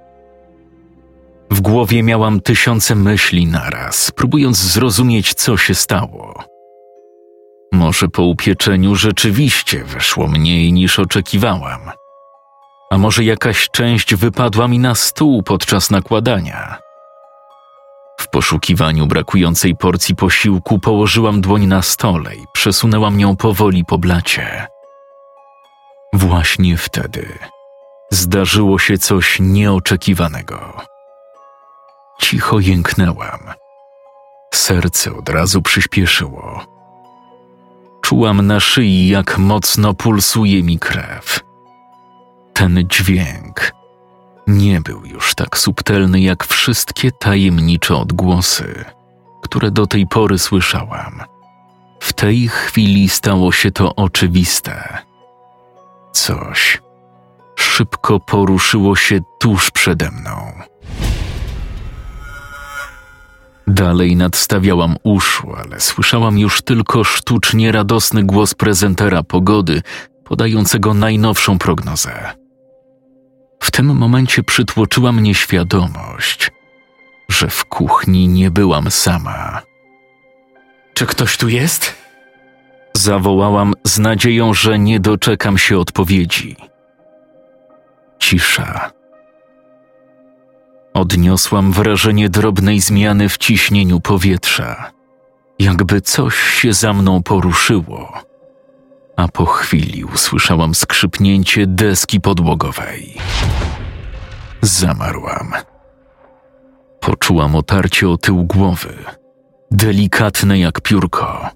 W 1.50 1.60
głowie 1.60 2.02
miałam 2.02 2.40
tysiące 2.40 2.94
myśli 2.94 3.46
naraz, 3.46 4.10
próbując 4.10 4.56
zrozumieć, 4.56 5.34
co 5.34 5.56
się 5.56 5.74
stało. 5.74 6.44
Może 7.72 8.08
po 8.08 8.22
upieczeniu 8.22 8.94
rzeczywiście 8.94 9.84
wyszło 9.84 10.26
mniej 10.26 10.72
niż 10.72 10.98
oczekiwałam. 10.98 11.90
A 12.90 12.98
może 12.98 13.24
jakaś 13.24 13.68
część 13.70 14.14
wypadła 14.14 14.68
mi 14.68 14.78
na 14.78 14.94
stół 14.94 15.42
podczas 15.42 15.90
nakładania. 15.90 16.78
W 18.20 18.28
poszukiwaniu 18.28 19.06
brakującej 19.06 19.76
porcji 19.76 20.16
posiłku 20.16 20.78
położyłam 20.78 21.40
dłoń 21.40 21.66
na 21.66 21.82
stole 21.82 22.36
i 22.36 22.44
przesunęłam 22.52 23.16
nią 23.16 23.36
powoli 23.36 23.84
po 23.84 23.98
blacie. 23.98 24.66
Właśnie 26.12 26.76
wtedy 26.76 27.38
zdarzyło 28.10 28.78
się 28.78 28.98
coś 28.98 29.38
nieoczekiwanego. 29.40 30.76
Cicho 32.18 32.60
jęknęłam. 32.60 33.40
Serce 34.54 35.14
od 35.16 35.28
razu 35.28 35.62
przyspieszyło. 35.62 36.64
Czułam 38.02 38.46
na 38.46 38.60
szyi, 38.60 39.08
jak 39.08 39.38
mocno 39.38 39.94
pulsuje 39.94 40.62
mi 40.62 40.78
krew. 40.78 41.40
Ten 42.52 42.84
dźwięk 42.88 43.72
nie 44.46 44.80
był 44.80 45.06
już 45.06 45.34
tak 45.34 45.58
subtelny 45.58 46.20
jak 46.20 46.44
wszystkie 46.44 47.12
tajemnicze 47.12 47.96
odgłosy, 47.96 48.84
które 49.42 49.70
do 49.70 49.86
tej 49.86 50.06
pory 50.06 50.38
słyszałam. 50.38 51.22
W 52.00 52.12
tej 52.12 52.48
chwili 52.48 53.08
stało 53.08 53.52
się 53.52 53.70
to 53.70 53.94
oczywiste. 53.94 54.98
Coś 56.12 56.82
szybko 57.56 58.20
poruszyło 58.20 58.96
się 58.96 59.20
tuż 59.38 59.70
przede 59.70 60.10
mną. 60.10 60.52
Dalej 63.66 64.16
nadstawiałam 64.16 64.96
uszu, 65.02 65.52
ale 65.64 65.80
słyszałam 65.80 66.38
już 66.38 66.62
tylko 66.62 67.04
sztucznie 67.04 67.72
radosny 67.72 68.24
głos 68.24 68.54
prezentera 68.54 69.22
pogody, 69.22 69.82
podającego 70.24 70.94
najnowszą 70.94 71.58
prognozę. 71.58 72.32
W 73.62 73.70
tym 73.70 73.86
momencie 73.86 74.42
przytłoczyła 74.42 75.12
mnie 75.12 75.34
świadomość, 75.34 76.50
że 77.28 77.48
w 77.48 77.64
kuchni 77.64 78.28
nie 78.28 78.50
byłam 78.50 78.90
sama. 78.90 79.62
Czy 80.94 81.06
ktoś 81.06 81.36
tu 81.36 81.48
jest? 81.48 81.94
Zawołałam 82.92 83.74
z 83.84 83.98
nadzieją, 83.98 84.54
że 84.54 84.78
nie 84.78 85.00
doczekam 85.00 85.58
się 85.58 85.78
odpowiedzi. 85.78 86.56
Cisza. 88.18 88.90
Odniosłam 90.96 91.72
wrażenie 91.72 92.28
drobnej 92.28 92.80
zmiany 92.80 93.28
w 93.28 93.38
ciśnieniu 93.38 94.00
powietrza, 94.00 94.90
jakby 95.58 96.00
coś 96.00 96.36
się 96.36 96.72
za 96.72 96.92
mną 96.92 97.22
poruszyło. 97.22 98.12
A 99.16 99.28
po 99.28 99.46
chwili 99.46 100.04
usłyszałam 100.04 100.74
skrzypnięcie 100.74 101.66
deski 101.66 102.20
podłogowej. 102.20 103.16
Zamarłam. 104.62 105.52
Poczułam 107.00 107.56
otarcie 107.56 108.08
o 108.08 108.16
tył 108.16 108.44
głowy, 108.44 108.94
delikatne 109.70 110.58
jak 110.58 110.80
piórko. 110.80 111.50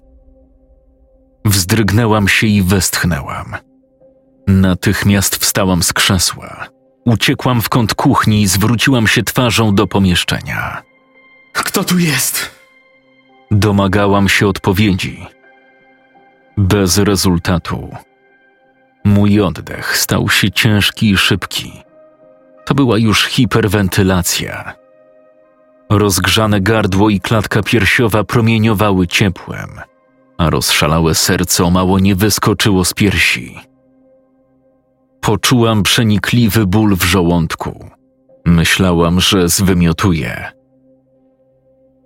Wzdrygnęłam 1.45 2.27
się 2.27 2.47
i 2.47 2.61
westchnęłam. 2.61 3.55
Natychmiast 4.47 5.35
wstałam 5.35 5.83
z 5.83 5.93
krzesła. 5.93 6.80
Uciekłam 7.05 7.61
w 7.61 7.69
kąt 7.69 7.93
kuchni 7.93 8.41
i 8.41 8.47
zwróciłam 8.47 9.07
się 9.07 9.23
twarzą 9.23 9.75
do 9.75 9.87
pomieszczenia. 9.87 10.81
Kto 11.53 11.83
tu 11.83 11.99
jest? 11.99 12.51
Domagałam 13.51 14.29
się 14.29 14.47
odpowiedzi. 14.47 15.25
Bez 16.57 16.97
rezultatu. 16.97 17.95
Mój 19.05 19.41
oddech 19.41 19.97
stał 19.97 20.29
się 20.29 20.51
ciężki 20.51 21.09
i 21.09 21.17
szybki. 21.17 21.71
To 22.65 22.75
była 22.75 22.97
już 22.97 23.25
hiperwentylacja. 23.25 24.73
Rozgrzane 25.89 26.61
gardło 26.61 27.09
i 27.09 27.19
klatka 27.19 27.63
piersiowa 27.63 28.23
promieniowały 28.23 29.07
ciepłem, 29.07 29.69
a 30.37 30.49
rozszalałe 30.49 31.15
serce 31.15 31.63
o 31.65 31.69
mało 31.69 31.99
nie 31.99 32.15
wyskoczyło 32.15 32.85
z 32.85 32.93
piersi. 32.93 33.70
Poczułam 35.21 35.83
przenikliwy 35.83 36.65
ból 36.65 36.95
w 36.95 37.03
żołądku. 37.03 37.85
Myślałam, 38.45 39.19
że 39.19 39.49
zwymiotuję. 39.49 40.51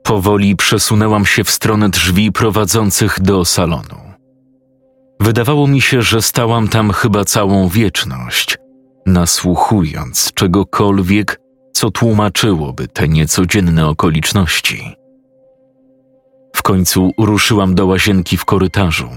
Powoli 0.04 0.56
przesunęłam 0.56 1.26
się 1.26 1.44
w 1.44 1.52
stronę 1.52 1.90
drzwi 1.90 2.32
prowadzących 2.32 3.20
do 3.22 3.46
salonu. 3.46 4.06
Wydawało 5.20 5.68
mi 5.68 5.82
się, 5.82 6.02
że 6.02 6.22
stałam 6.22 6.68
tam 6.68 6.92
chyba 6.92 7.26
całą 7.26 7.68
wieczność, 7.68 8.58
nasłuchując 9.06 10.34
czegokolwiek, 10.34 11.40
co 11.74 11.92
tłumaczyłoby 11.92 12.88
te 12.88 13.08
niecodzienne 13.08 13.88
okoliczności. 13.88 14.96
W 16.56 16.62
końcu 16.62 17.12
ruszyłam 17.18 17.76
do 17.76 17.86
łazienki 17.86 18.38
w 18.38 18.46
korytarzu. 18.46 19.10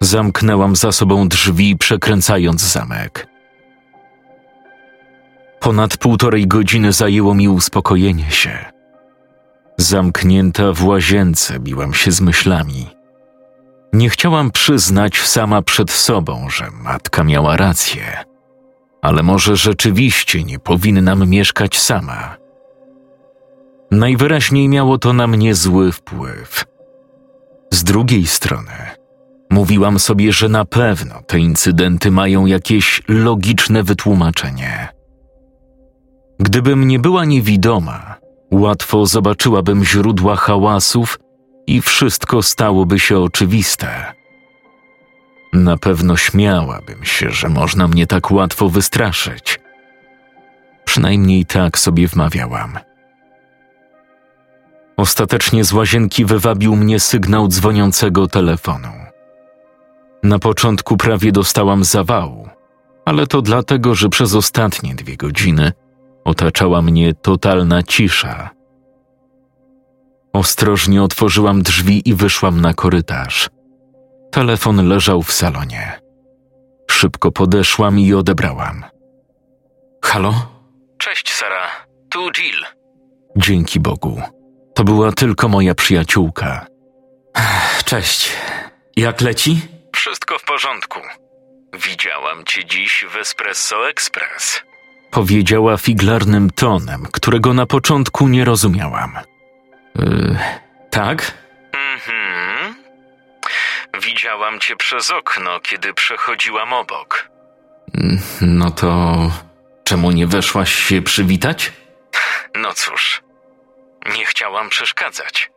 Zamknęłam 0.00 0.76
za 0.76 0.92
sobą 0.92 1.28
drzwi, 1.28 1.76
przekręcając 1.76 2.60
zamek. 2.60 3.26
Ponad 5.60 5.96
półtorej 5.96 6.46
godziny 6.46 6.92
zajęło 6.92 7.34
mi 7.34 7.48
uspokojenie 7.48 8.30
się. 8.30 8.58
Zamknięta 9.78 10.72
w 10.72 10.84
łazience 10.84 11.60
biłam 11.60 11.94
się 11.94 12.12
z 12.12 12.20
myślami. 12.20 12.86
Nie 13.92 14.10
chciałam 14.10 14.50
przyznać 14.50 15.18
sama 15.20 15.62
przed 15.62 15.90
sobą, 15.90 16.50
że 16.50 16.70
matka 16.70 17.24
miała 17.24 17.56
rację, 17.56 18.24
ale 19.02 19.22
może 19.22 19.56
rzeczywiście 19.56 20.44
nie 20.44 20.58
powinnam 20.58 21.28
mieszkać 21.28 21.78
sama. 21.78 22.36
Najwyraźniej 23.90 24.68
miało 24.68 24.98
to 24.98 25.12
na 25.12 25.26
mnie 25.26 25.54
zły 25.54 25.92
wpływ. 25.92 26.64
Z 27.70 27.84
drugiej 27.84 28.26
strony, 28.26 28.97
mówiłam 29.50 29.98
sobie, 29.98 30.32
że 30.32 30.48
na 30.48 30.64
pewno 30.64 31.22
te 31.26 31.38
incydenty 31.38 32.10
mają 32.10 32.46
jakieś 32.46 33.02
logiczne 33.08 33.82
wytłumaczenie. 33.82 34.88
Gdybym 36.40 36.88
nie 36.88 36.98
była 36.98 37.24
niewidoma, 37.24 38.16
łatwo 38.50 39.06
zobaczyłabym 39.06 39.84
źródła 39.84 40.36
hałasów 40.36 41.18
i 41.66 41.80
wszystko 41.80 42.42
stałoby 42.42 42.98
się 42.98 43.18
oczywiste. 43.18 44.12
Na 45.52 45.76
pewno 45.76 46.16
śmiałabym 46.16 47.04
się, 47.04 47.30
że 47.30 47.48
można 47.48 47.88
mnie 47.88 48.06
tak 48.06 48.30
łatwo 48.30 48.68
wystraszyć. 48.68 49.60
Przynajmniej 50.84 51.46
tak 51.46 51.78
sobie 51.78 52.08
wmawiałam. 52.08 52.78
Ostatecznie 54.96 55.64
z 55.64 55.72
łazienki 55.72 56.24
wywabił 56.24 56.76
mnie 56.76 57.00
sygnał 57.00 57.48
dzwoniącego 57.48 58.26
telefonu. 58.26 59.07
Na 60.22 60.38
początku 60.38 60.96
prawie 60.96 61.32
dostałam 61.32 61.84
zawału, 61.84 62.48
ale 63.04 63.26
to 63.26 63.42
dlatego, 63.42 63.94
że 63.94 64.08
przez 64.08 64.34
ostatnie 64.34 64.94
dwie 64.94 65.16
godziny 65.16 65.72
otaczała 66.24 66.82
mnie 66.82 67.14
totalna 67.14 67.82
cisza. 67.82 68.50
Ostrożnie 70.32 71.02
otworzyłam 71.02 71.62
drzwi 71.62 72.08
i 72.08 72.14
wyszłam 72.14 72.60
na 72.60 72.74
korytarz. 72.74 73.50
Telefon 74.30 74.88
leżał 74.88 75.22
w 75.22 75.32
salonie. 75.32 76.00
Szybko 76.90 77.32
podeszłam 77.32 77.98
i 77.98 78.14
odebrałam. 78.14 78.84
Halo? 80.04 80.34
Cześć, 80.98 81.32
Sara. 81.32 81.66
Tu 82.10 82.30
Jill. 82.30 82.64
Dzięki 83.36 83.80
Bogu. 83.80 84.22
To 84.74 84.84
była 84.84 85.12
tylko 85.12 85.48
moja 85.48 85.74
przyjaciółka. 85.74 86.66
Cześć. 87.84 88.32
Jak 88.96 89.20
leci? 89.20 89.77
Wszystko 90.08 90.38
w 90.38 90.44
porządku. 90.44 91.00
Widziałam 91.74 92.44
cię 92.44 92.64
dziś 92.64 93.04
w 93.12 93.16
Espresso 93.16 93.88
Express. 93.88 94.62
Powiedziała 95.10 95.76
figlarnym 95.76 96.50
tonem, 96.50 97.06
którego 97.12 97.54
na 97.54 97.66
początku 97.66 98.28
nie 98.28 98.44
rozumiałam. 98.44 99.18
Yy, 99.98 100.38
tak? 100.90 101.32
Mhm. 101.72 102.74
Widziałam 104.02 104.60
cię 104.60 104.76
przez 104.76 105.10
okno, 105.10 105.60
kiedy 105.60 105.94
przechodziłam 105.94 106.72
obok. 106.72 107.28
No 108.40 108.70
to 108.70 109.16
czemu 109.84 110.10
nie 110.10 110.26
weszłaś 110.26 110.74
się 110.74 111.02
przywitać? 111.02 111.72
No 112.54 112.72
cóż, 112.74 113.22
nie 114.16 114.24
chciałam 114.24 114.68
przeszkadzać. 114.68 115.50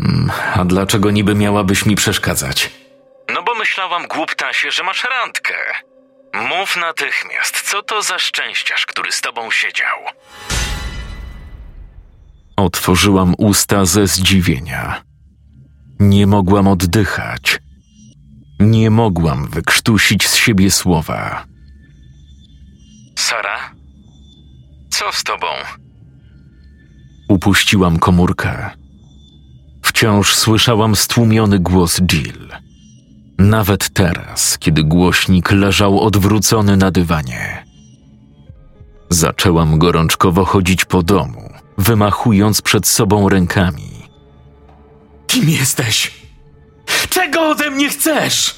Mm, 0.00 0.30
A 0.54 0.64
dlaczego 0.64 1.10
niby 1.10 1.34
miałabyś 1.34 1.86
mi 1.86 1.96
przeszkadzać? 1.96 2.70
No 3.34 3.42
bo 3.42 3.54
myślałam, 3.54 4.06
głuptasie, 4.08 4.70
że 4.70 4.82
masz 4.82 5.04
randkę. 5.04 5.54
Mów 6.34 6.76
natychmiast, 6.76 7.62
co 7.70 7.82
to 7.82 8.02
za 8.02 8.18
szczęściarz, 8.18 8.86
który 8.86 9.12
z 9.12 9.20
tobą 9.20 9.50
siedział? 9.50 9.98
Otworzyłam 12.56 13.34
usta 13.38 13.84
ze 13.84 14.06
zdziwienia. 14.06 15.02
Nie 16.00 16.26
mogłam 16.26 16.68
oddychać. 16.68 17.58
Nie 18.60 18.90
mogłam 18.90 19.48
wykrztusić 19.50 20.28
z 20.28 20.36
siebie 20.36 20.70
słowa. 20.70 21.44
Sara? 23.18 23.70
Co 24.90 25.12
z 25.12 25.24
tobą? 25.24 25.46
Upuściłam 27.28 27.98
komórkę. 27.98 28.70
Wciąż 29.82 30.34
słyszałam 30.34 30.96
stłumiony 30.96 31.58
głos 31.58 32.00
Jill. 32.00 32.48
Nawet 33.38 33.88
teraz, 33.88 34.58
kiedy 34.58 34.84
głośnik 34.84 35.52
leżał 35.52 36.00
odwrócony 36.00 36.76
na 36.76 36.90
dywanie. 36.90 37.64
Zaczęłam 39.10 39.78
gorączkowo 39.78 40.44
chodzić 40.44 40.84
po 40.84 41.02
domu, 41.02 41.50
wymachując 41.78 42.62
przed 42.62 42.86
sobą 42.86 43.28
rękami. 43.28 43.88
Kim 45.26 45.48
jesteś? 45.48 46.14
Czego 47.10 47.48
ode 47.48 47.70
mnie 47.70 47.88
chcesz? 47.88 48.54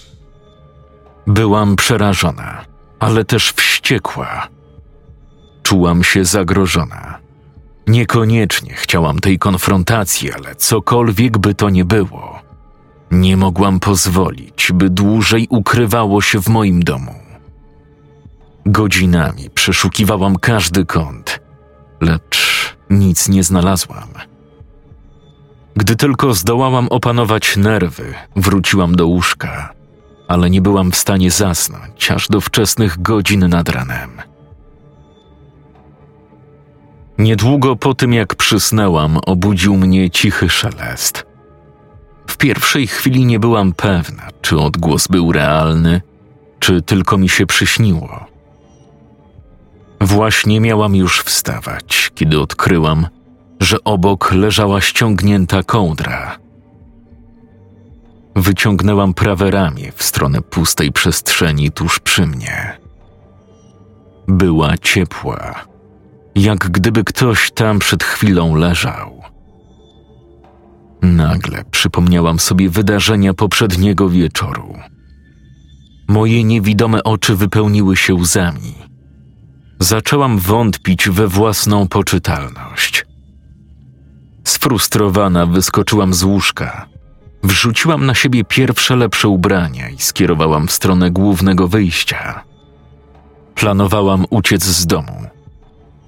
Byłam 1.27 1.77
przerażona, 1.77 2.65
ale 2.99 3.25
też 3.25 3.53
wściekła. 3.53 4.49
Czułam 5.63 6.05
się 6.05 6.25
zagrożona. 6.25 7.19
Niekoniecznie 7.87 8.75
chciałam 8.75 9.19
tej 9.19 9.39
konfrontacji, 9.39 10.33
ale 10.33 10.55
cokolwiek 10.55 11.39
by 11.39 11.55
to 11.55 11.71
nie 11.71 11.85
było, 11.85 12.50
nie 13.11 13.37
mogłam 13.37 13.81
pozwolić, 13.81 14.71
by 14.75 14.91
dłużej 14.91 15.47
ukrywało 15.51 16.21
się 16.21 16.43
w 16.43 16.49
moim 16.49 16.83
domu. 16.83 17.15
Godzinami 18.67 19.51
przeszukiwałam 19.51 20.37
każdy 20.39 20.87
kąt, 20.87 21.41
lecz 22.01 22.77
nic 22.91 23.29
nie 23.29 23.45
znalazłam. 23.45 24.09
Gdy 25.77 25.97
tylko 25.97 26.35
zdołałam 26.35 26.89
opanować 26.89 27.57
nerwy, 27.57 28.15
wróciłam 28.37 28.97
do 28.97 29.07
łóżka, 29.07 29.75
ale 30.29 30.51
nie 30.51 30.61
byłam 30.61 30.91
w 30.91 30.97
stanie 30.97 31.31
zasnąć 31.31 32.11
aż 32.11 32.29
do 32.29 32.41
wczesnych 32.41 33.03
godzin 33.03 33.49
nad 33.49 33.69
ranem. 33.69 34.11
Niedługo 37.19 37.77
po 37.77 37.95
tym, 37.95 38.13
jak 38.13 38.35
przysnęłam, 38.35 39.19
obudził 39.27 39.77
mnie 39.77 40.11
cichy 40.11 40.49
szelest. 40.49 41.30
W 42.27 42.37
pierwszej 42.37 42.87
chwili 42.87 43.25
nie 43.25 43.41
byłam 43.41 43.73
pewna, 43.73 44.29
czy 44.43 44.59
odgłos 44.59 45.09
był 45.09 45.33
realny, 45.33 46.01
czy 46.59 46.83
tylko 46.83 47.19
mi 47.19 47.29
się 47.29 47.47
przyśniło. 47.47 48.27
Właśnie 50.01 50.61
miałam 50.61 50.95
już 50.95 51.21
wstawać, 51.21 52.11
kiedy 52.15 52.41
odkryłam, 52.41 53.07
że 53.61 53.85
obok 53.85 54.33
leżała 54.33 54.81
ściągnięta 54.81 55.63
kołdra. 55.63 56.39
Wyciągnęłam 58.37 59.15
prawe 59.15 59.51
ramię 59.51 59.93
w 59.97 60.03
stronę 60.03 60.41
pustej 60.41 60.93
przestrzeni 60.93 61.71
tuż 61.71 61.99
przy 61.99 62.27
mnie. 62.27 62.79
Była 64.29 64.79
ciepła, 64.79 65.55
jak 66.35 66.59
gdyby 66.59 67.05
ktoś 67.05 67.51
tam 67.51 67.79
przed 67.79 68.05
chwilą 68.05 68.55
leżał. 68.55 69.20
Nagle 71.03 71.65
przypomniałam 71.71 72.39
sobie 72.39 72.71
wydarzenia 72.71 73.35
poprzedniego 73.35 74.09
wieczoru. 74.09 74.79
Moje 76.09 76.45
niewidome 76.45 77.05
oczy 77.05 77.37
wypełniły 77.37 77.97
się 77.97 78.15
łzami. 78.15 78.75
Zaczęłam 79.79 80.39
wątpić 80.39 81.09
we 81.09 81.29
własną 81.29 81.89
poczytalność. 81.89 83.07
Sfrustrowana 84.45 85.47
wyskoczyłam 85.47 86.15
z 86.15 86.23
łóżka. 86.23 86.87
Wrzuciłam 87.43 88.07
na 88.07 88.15
siebie 88.15 88.45
pierwsze 88.45 88.97
lepsze 88.97 89.29
ubrania 89.29 89.89
i 89.89 89.99
skierowałam 89.99 90.67
w 90.67 90.73
stronę 90.73 91.11
głównego 91.11 91.69
wyjścia. 91.69 92.45
Planowałam 93.55 94.25
uciec 94.31 94.65
z 94.65 94.87
domu. 94.87 95.27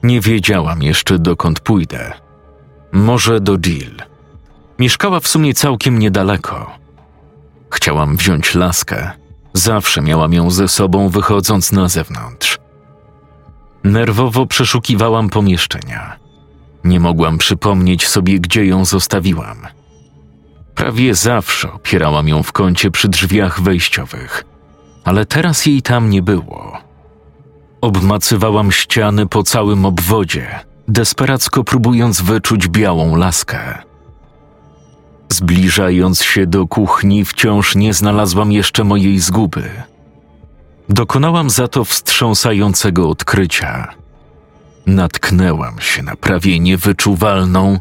Nie 0.03 0.21
wiedziałam 0.21 0.83
jeszcze 0.83 1.19
dokąd 1.19 1.61
pójdę. 1.61 2.13
Może 2.93 3.41
do 3.41 3.59
Jill. 3.59 4.12
Mieszkała 4.79 5.21
w 5.21 5.29
sumie 5.29 5.55
całkiem 5.55 5.99
niedaleko. 5.99 6.71
Chciałam 7.71 8.17
wziąć 8.17 8.55
laskę. 8.55 9.11
Zawsze 9.55 10.03
miałam 10.03 10.33
ją 10.33 10.51
ze 10.51 10.69
sobą, 10.69 11.09
wychodząc 11.09 11.73
na 11.73 11.89
zewnątrz. 11.89 12.59
Nerwowo 13.85 14.47
przeszukiwałam 14.47 15.29
pomieszczenia. 15.29 16.17
Nie 16.85 17.01
mogłam 17.01 17.39
przypomnieć 17.39 18.09
sobie, 18.09 18.41
gdzie 18.41 18.67
ją 18.67 18.85
zostawiłam. 18.85 19.67
Prawie 20.75 21.15
zawsze 21.15 21.73
opierałam 21.73 22.29
ją 22.29 22.43
w 22.43 22.53
kącie 22.53 22.91
przy 22.91 23.09
drzwiach 23.09 23.61
wejściowych, 23.61 24.45
ale 25.05 25.27
teraz 25.27 25.67
jej 25.67 25.83
tam 25.83 26.11
nie 26.11 26.23
było. 26.23 26.79
Obmacywałam 27.81 28.73
ściany 28.73 29.27
po 29.27 29.43
całym 29.43 29.85
obwodzie, 29.85 30.61
desperacko 30.89 31.65
próbując 31.65 32.21
wyczuć 32.21 32.69
białą 32.69 33.17
laskę. 33.17 33.83
Zbliżając 35.33 36.23
się 36.23 36.47
do 36.47 36.67
kuchni, 36.67 37.25
wciąż 37.25 37.75
nie 37.75 37.95
znalazłam 37.95 38.53
jeszcze 38.53 38.85
mojej 38.85 39.19
zguby. 39.19 39.71
Dokonałam 40.89 41.51
za 41.51 41.69
to 41.69 41.85
wstrząsającego 41.85 43.09
odkrycia. 43.09 43.95
Natknęłam 44.87 45.81
się 45.81 46.03
na 46.03 46.17
prawie 46.17 46.59
niewyczuwalną, 46.61 47.79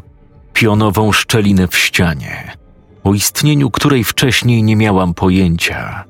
pionową 0.52 1.12
szczelinę 1.12 1.68
w 1.68 1.76
ścianie, 1.76 2.56
o 3.04 3.14
istnieniu 3.14 3.70
której 3.70 4.04
wcześniej 4.04 4.62
nie 4.62 4.76
miałam 4.76 5.14
pojęcia. 5.14 6.04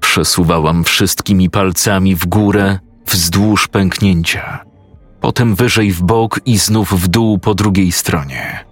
Przesuwałam 0.00 0.84
wszystkimi 0.84 1.50
palcami 1.50 2.16
w 2.16 2.26
górę, 2.26 2.78
wzdłuż 3.06 3.68
pęknięcia, 3.68 4.64
potem 5.20 5.54
wyżej 5.54 5.92
w 5.92 6.02
bok 6.02 6.40
i 6.46 6.58
znów 6.58 7.00
w 7.00 7.08
dół 7.08 7.38
po 7.38 7.54
drugiej 7.54 7.92
stronie. 7.92 8.69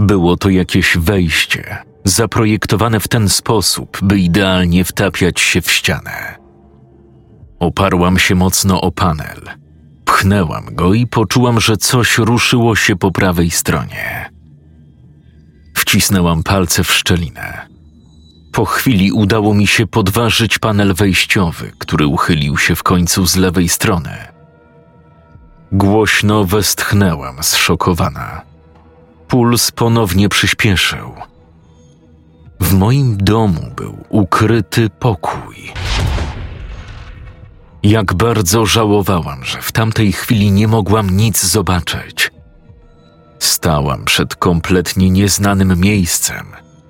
Było 0.00 0.36
to 0.36 0.48
jakieś 0.48 0.96
wejście, 0.96 1.76
zaprojektowane 2.04 3.00
w 3.00 3.08
ten 3.08 3.28
sposób, 3.28 3.98
by 4.02 4.18
idealnie 4.18 4.84
wtapiać 4.84 5.40
się 5.40 5.60
w 5.60 5.72
ścianę. 5.72 6.38
Oparłam 7.58 8.18
się 8.18 8.34
mocno 8.34 8.80
o 8.80 8.92
panel. 8.92 9.40
Pchnęłam 10.04 10.64
go 10.72 10.94
i 10.94 11.06
poczułam, 11.06 11.60
że 11.60 11.76
coś 11.76 12.18
ruszyło 12.18 12.76
się 12.76 12.96
po 12.96 13.10
prawej 13.10 13.50
stronie. 13.50 14.30
Wcisnęłam 15.74 16.42
palce 16.42 16.84
w 16.84 16.92
szczelinę. 16.92 17.66
Po 18.52 18.64
chwili 18.64 19.12
udało 19.12 19.54
mi 19.54 19.66
się 19.66 19.86
podważyć 19.86 20.58
panel 20.58 20.94
wejściowy, 20.94 21.72
który 21.78 22.06
uchylił 22.06 22.58
się 22.58 22.76
w 22.76 22.82
końcu 22.82 23.26
z 23.26 23.36
lewej 23.36 23.68
strony. 23.68 24.16
Głośno 25.72 26.44
westchnęłam, 26.44 27.36
zszokowana. 27.42 28.49
Puls 29.30 29.70
ponownie 29.70 30.28
przyspieszył. 30.28 31.14
W 32.60 32.74
moim 32.74 33.16
domu 33.16 33.60
był 33.76 34.04
ukryty 34.08 34.90
pokój. 34.90 35.72
Jak 37.82 38.14
bardzo 38.14 38.66
żałowałam, 38.66 39.44
że 39.44 39.62
w 39.62 39.72
tamtej 39.72 40.12
chwili 40.12 40.52
nie 40.52 40.68
mogłam 40.68 41.10
nic 41.10 41.44
zobaczyć. 41.44 42.30
Stałam 43.38 44.04
przed 44.04 44.36
kompletnie 44.36 45.10
nieznanym 45.10 45.80
miejscem, 45.80 46.46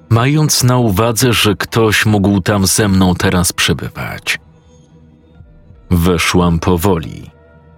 mając 0.09 0.62
na 0.62 0.79
uwadze, 0.79 1.33
że 1.33 1.55
ktoś 1.57 2.07
mógł 2.07 2.40
tam 2.40 2.66
ze 2.66 2.88
mną 2.88 3.14
teraz 3.14 3.53
przebywać. 3.53 4.38
Weszłam 5.90 6.59
powoli, 6.59 7.31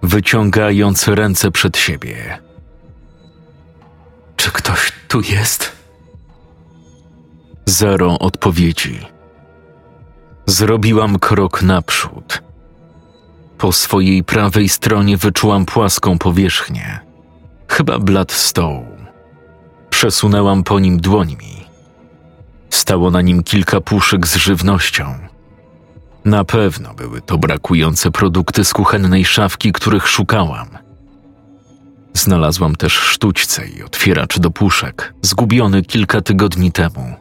wyciągając 0.03 1.07
ręce 1.07 1.51
przed 1.51 1.77
siebie. 1.77 2.39
Czy 4.43 4.51
ktoś 4.51 4.91
tu 5.07 5.21
jest? 5.21 5.71
Zero 7.65 8.19
odpowiedzi. 8.19 8.99
Zrobiłam 10.45 11.19
krok 11.19 11.61
naprzód. 11.61 12.41
Po 13.57 13.71
swojej 13.71 14.23
prawej 14.23 14.69
stronie 14.69 15.17
wyczułam 15.17 15.65
płaską 15.65 16.17
powierzchnię. 16.17 16.99
Chyba 17.67 17.99
blat 17.99 18.31
stołu. 18.31 18.97
Przesunęłam 19.89 20.63
po 20.63 20.79
nim 20.79 20.97
dłońmi. 21.01 21.65
Stało 22.69 23.11
na 23.11 23.21
nim 23.21 23.43
kilka 23.43 23.81
puszek 23.81 24.27
z 24.27 24.35
żywnością. 24.35 25.19
Na 26.25 26.43
pewno 26.43 26.93
były 26.93 27.21
to 27.21 27.37
brakujące 27.37 28.11
produkty 28.11 28.65
z 28.65 28.73
kuchennej 28.73 29.25
szafki, 29.25 29.71
których 29.71 30.07
szukałam. 30.07 30.82
Znalazłam 32.13 32.75
też 32.75 32.93
sztućce 32.93 33.67
i 33.67 33.83
otwieracz 33.83 34.39
do 34.39 34.51
puszek, 34.51 35.13
zgubiony 35.21 35.81
kilka 35.81 36.21
tygodni 36.21 36.71
temu. 36.71 37.15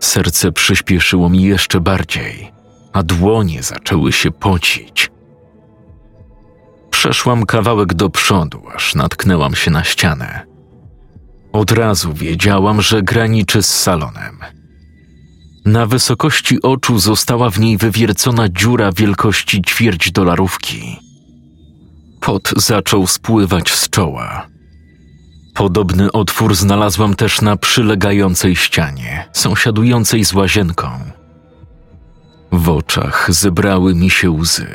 Serce 0.00 0.52
przyspieszyło 0.52 1.28
mi 1.28 1.42
jeszcze 1.42 1.80
bardziej, 1.80 2.52
a 2.92 3.02
dłonie 3.02 3.62
zaczęły 3.62 4.12
się 4.12 4.30
pocić. 4.30 5.10
Przeszłam 6.90 7.46
kawałek 7.46 7.94
do 7.94 8.10
przodu, 8.10 8.62
aż 8.74 8.94
natknęłam 8.94 9.54
się 9.54 9.70
na 9.70 9.84
ścianę. 9.84 10.46
Od 11.52 11.72
razu 11.72 12.14
wiedziałam, 12.14 12.82
że 12.82 13.02
graniczy 13.02 13.62
z 13.62 13.74
salonem. 13.80 14.38
Na 15.64 15.86
wysokości 15.86 16.62
oczu 16.62 16.98
została 16.98 17.50
w 17.50 17.60
niej 17.60 17.76
wywiercona 17.76 18.48
dziura 18.48 18.92
wielkości 18.92 19.62
ćwierć 19.62 20.12
dolarówki. 20.12 20.98
Pot 22.22 22.54
zaczął 22.56 23.06
spływać 23.06 23.72
z 23.72 23.90
czoła. 23.90 24.46
Podobny 25.54 26.12
otwór 26.12 26.54
znalazłam 26.54 27.14
też 27.14 27.40
na 27.40 27.56
przylegającej 27.56 28.56
ścianie, 28.56 29.28
sąsiadującej 29.32 30.24
z 30.24 30.32
łazienką. 30.32 30.90
W 32.52 32.68
oczach 32.68 33.26
zebrały 33.32 33.94
mi 33.94 34.10
się 34.10 34.30
łzy. 34.30 34.66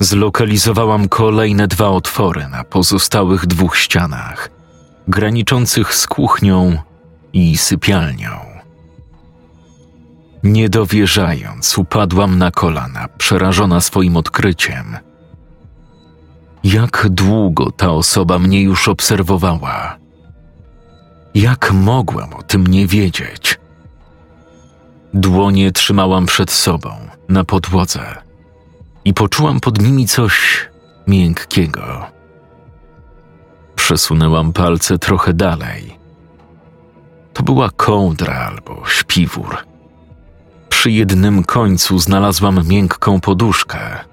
Zlokalizowałam 0.00 1.08
kolejne 1.08 1.68
dwa 1.68 1.88
otwory 1.88 2.48
na 2.48 2.64
pozostałych 2.64 3.46
dwóch 3.46 3.76
ścianach, 3.76 4.50
graniczących 5.08 5.94
z 5.94 6.06
kuchnią 6.06 6.78
i 7.32 7.56
sypialnią. 7.56 8.30
Niedowierzając, 10.42 11.78
upadłam 11.78 12.38
na 12.38 12.50
kolana, 12.50 13.08
przerażona 13.18 13.80
swoim 13.80 14.16
odkryciem. 14.16 15.09
Jak 16.64 17.08
długo 17.08 17.70
ta 17.70 17.90
osoba 17.90 18.38
mnie 18.38 18.62
już 18.62 18.88
obserwowała? 18.88 19.96
Jak 21.34 21.72
mogłam 21.72 22.34
o 22.34 22.42
tym 22.42 22.66
nie 22.66 22.86
wiedzieć? 22.86 23.58
Dłonie 25.14 25.72
trzymałam 25.72 26.26
przed 26.26 26.50
sobą, 26.50 26.90
na 27.28 27.44
podłodze, 27.44 28.22
i 29.04 29.14
poczułam 29.14 29.60
pod 29.60 29.82
nimi 29.82 30.06
coś 30.06 30.68
miękkiego. 31.06 32.06
Przesunęłam 33.76 34.52
palce 34.52 34.98
trochę 34.98 35.34
dalej. 35.34 35.98
To 37.32 37.42
była 37.42 37.70
kołdra 37.70 38.34
albo 38.34 38.82
śpiwór. 38.86 39.56
Przy 40.68 40.90
jednym 40.90 41.44
końcu 41.44 41.98
znalazłam 41.98 42.68
miękką 42.68 43.20
poduszkę. 43.20 44.09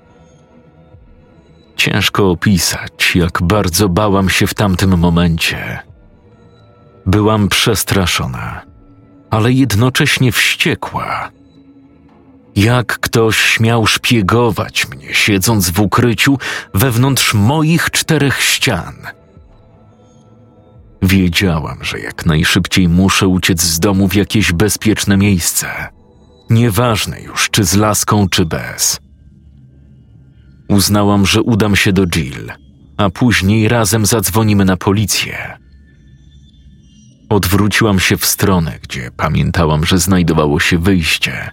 Ciężko 1.77 2.31
opisać, 2.31 3.15
jak 3.15 3.41
bardzo 3.41 3.89
bałam 3.89 4.29
się 4.29 4.47
w 4.47 4.53
tamtym 4.53 4.97
momencie. 4.97 5.79
Byłam 7.05 7.49
przestraszona, 7.49 8.61
ale 9.29 9.51
jednocześnie 9.51 10.31
wściekła. 10.31 11.29
Jak 12.55 12.99
ktoś 12.99 13.37
śmiał 13.37 13.87
szpiegować 13.87 14.87
mnie, 14.87 15.13
siedząc 15.13 15.69
w 15.69 15.79
ukryciu 15.79 16.37
wewnątrz 16.73 17.33
moich 17.33 17.91
czterech 17.91 18.41
ścian? 18.41 18.95
Wiedziałam, 21.01 21.83
że 21.83 21.99
jak 21.99 22.25
najszybciej 22.25 22.89
muszę 22.89 23.27
uciec 23.27 23.61
z 23.61 23.79
domu 23.79 24.07
w 24.07 24.15
jakieś 24.15 24.51
bezpieczne 24.51 25.17
miejsce. 25.17 25.67
Nieważne 26.49 27.21
już, 27.21 27.49
czy 27.49 27.63
z 27.63 27.75
laską, 27.75 28.29
czy 28.29 28.45
bez. 28.45 29.06
Uznałam, 30.69 31.25
że 31.25 31.41
udam 31.41 31.75
się 31.75 31.93
do 31.93 32.07
Jill, 32.07 32.51
a 32.97 33.09
później 33.09 33.67
razem 33.67 34.05
zadzwonimy 34.05 34.65
na 34.65 34.77
policję. 34.77 35.57
Odwróciłam 37.29 37.99
się 37.99 38.17
w 38.17 38.25
stronę, 38.25 38.79
gdzie 38.81 39.11
pamiętałam, 39.17 39.85
że 39.85 39.97
znajdowało 39.97 40.59
się 40.59 40.77
wyjście, 40.77 41.49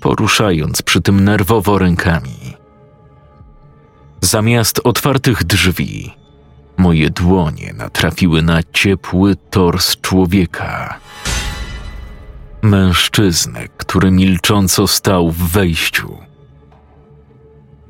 poruszając 0.00 0.82
przy 0.82 1.00
tym 1.00 1.24
nerwowo 1.24 1.78
rękami. 1.78 2.54
Zamiast 4.20 4.80
otwartych 4.84 5.44
drzwi, 5.44 6.12
moje 6.76 7.10
dłonie 7.10 7.74
natrafiły 7.76 8.42
na 8.42 8.62
ciepły 8.72 9.36
tors 9.50 9.96
człowieka. 10.00 11.00
Mężczyznę, 12.62 13.68
który 13.76 14.10
milcząco 14.10 14.86
stał 14.86 15.30
w 15.30 15.38
wejściu. 15.38 16.25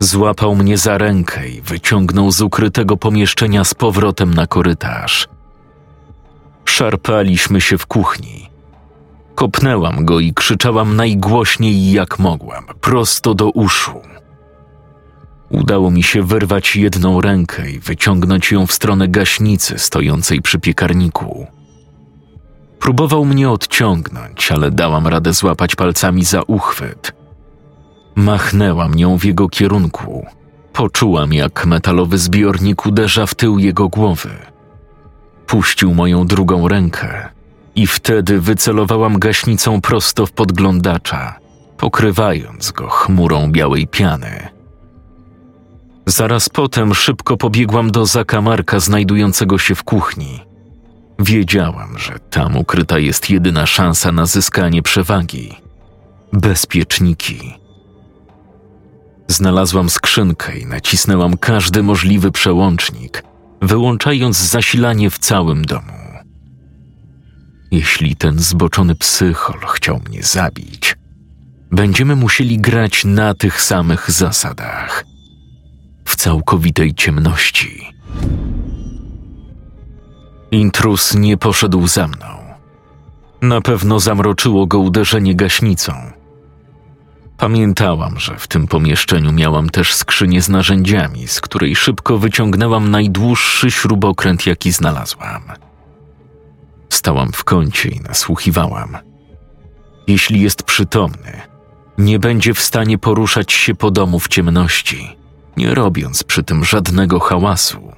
Złapał 0.07 0.55
mnie 0.55 0.79
za 0.79 0.99
rękę 0.99 1.49
i 1.49 1.61
wyciągnął 1.61 2.31
z 2.31 2.41
ukrytego 2.41 2.97
pomieszczenia 2.97 3.65
z 3.65 3.75
powrotem 3.75 4.35
na 4.35 4.47
korytarz. 4.47 5.29
Szarpaliśmy 6.65 7.61
się 7.61 7.79
w 7.79 7.87
kuchni. 7.87 8.51
Kopnęłam 9.35 10.05
go 10.05 10.21
i 10.21 10.35
krzyczałam 10.35 10.97
najgłośniej 10.97 11.93
jak 11.93 12.19
mogłam, 12.19 12.65
prosto 12.81 13.35
do 13.35 13.51
uszu. 13.51 14.01
Udało 15.51 15.91
mi 15.91 16.03
się 16.03 16.23
wyrwać 16.23 16.77
jedną 16.77 17.21
rękę 17.21 17.71
i 17.71 17.79
wyciągnąć 17.79 18.53
ją 18.53 18.67
w 18.67 18.73
stronę 18.73 19.09
gaśnicy 19.09 19.79
stojącej 19.79 20.43
przy 20.43 20.59
piekarniku. 20.59 21.47
Próbował 22.81 23.25
mnie 23.25 23.51
odciągnąć, 23.51 24.53
ale 24.53 24.71
dałam 24.71 25.07
radę 25.07 25.33
złapać 25.33 25.77
palcami 25.77 26.25
za 26.25 26.43
uchwyt. 26.43 27.26
Machnęłam 28.17 28.95
nią 28.95 29.19
w 29.19 29.25
jego 29.25 29.49
kierunku. 29.49 30.27
Poczułam, 30.73 31.33
jak 31.33 31.67
metalowy 31.67 32.19
zbiornik 32.19 32.87
uderza 32.87 33.27
w 33.27 33.35
tył 33.35 33.59
jego 33.59 33.89
głowy. 33.89 34.31
Puścił 35.47 35.95
moją 35.95 36.27
drugą 36.27 36.69
rękę 36.69 37.29
i 37.75 37.87
wtedy 37.87 38.41
wycelowałam 38.41 39.19
gaśnicą 39.19 39.81
prosto 39.81 40.27
w 40.27 40.33
podglądacza, 40.33 41.35
pokrywając 41.77 42.73
go 42.73 42.89
chmurą 42.89 43.53
białej 43.53 43.87
piany. 43.87 44.49
Zaraz 46.07 46.49
potem 46.49 46.95
szybko 46.95 47.37
pobiegłam 47.37 47.91
do 47.91 48.07
zakamarka 48.07 48.81
znajdującego 48.81 49.59
się 49.59 49.75
w 49.75 49.85
kuchni. 49.85 50.41
Wiedziałam, 51.19 51.99
że 51.99 52.19
tam 52.31 52.57
ukryta 52.57 52.99
jest 52.99 53.31
jedyna 53.31 53.67
szansa 53.67 54.13
na 54.13 54.27
zyskanie 54.27 54.83
przewagi. 54.83 55.57
Bezpieczniki. 56.33 57.66
Znalazłam 59.29 59.91
skrzynkę 59.91 60.59
i 60.59 60.67
nacisnęłam 60.67 61.37
każdy 61.37 61.83
możliwy 61.83 62.33
przełącznik, 62.33 63.23
wyłączając 63.63 64.37
zasilanie 64.37 65.11
w 65.11 65.19
całym 65.19 65.65
domu. 65.65 65.93
Jeśli 67.71 68.17
ten 68.17 68.39
zboczony 68.39 68.95
psychol 68.95 69.61
chciał 69.69 70.01
mnie 70.09 70.23
zabić, 70.23 70.97
będziemy 71.71 72.17
musieli 72.17 72.59
grać 72.59 73.05
na 73.05 73.35
tych 73.35 73.63
samych 73.63 74.11
zasadach– 74.11 75.05
w 76.07 76.17
całkowitej 76.17 76.95
ciemności. 76.95 77.93
Intrus 80.51 81.15
nie 81.15 81.37
poszedł 81.37 81.87
za 81.87 82.09
mną. 82.09 82.27
Na 83.43 83.61
pewno 83.61 84.01
zamroczyło 84.01 84.67
go 84.67 84.79
uderzenie 84.79 85.35
gaśnicą. 85.35 85.93
Pamiętałam, 87.39 88.19
że 88.19 88.39
w 88.39 88.49
tym 88.49 88.67
pomieszczeniu 88.67 89.33
miałam 89.33 89.71
też 89.71 89.95
skrzynię 89.95 90.43
z 90.43 90.49
narzędziami, 90.49 91.29
z 91.29 91.41
której 91.41 91.77
szybko 91.77 92.19
wyciągnęłam 92.19 92.91
najdłuższy 92.91 93.71
śrubokręt, 93.71 94.47
jaki 94.47 94.73
znalazłam. 94.73 95.43
Stałam 96.89 97.33
w 97.33 97.45
kącie 97.45 97.89
i 97.89 98.01
nasłuchiwałam. 98.01 98.97
Jeśli 100.07 100.41
jest 100.41 100.63
przytomny, 100.63 101.41
nie 101.99 102.19
będzie 102.19 102.55
w 102.55 102.61
stanie 102.61 102.99
poruszać 102.99 103.53
się 103.53 103.75
po 103.75 103.91
domu 103.91 104.21
w 104.21 104.29
ciemności 104.29 105.17
nie 105.57 105.75
robiąc 105.75 106.25
przy 106.25 106.43
tym 106.43 106.65
żadnego 106.65 107.21
hałasu. 107.21 107.93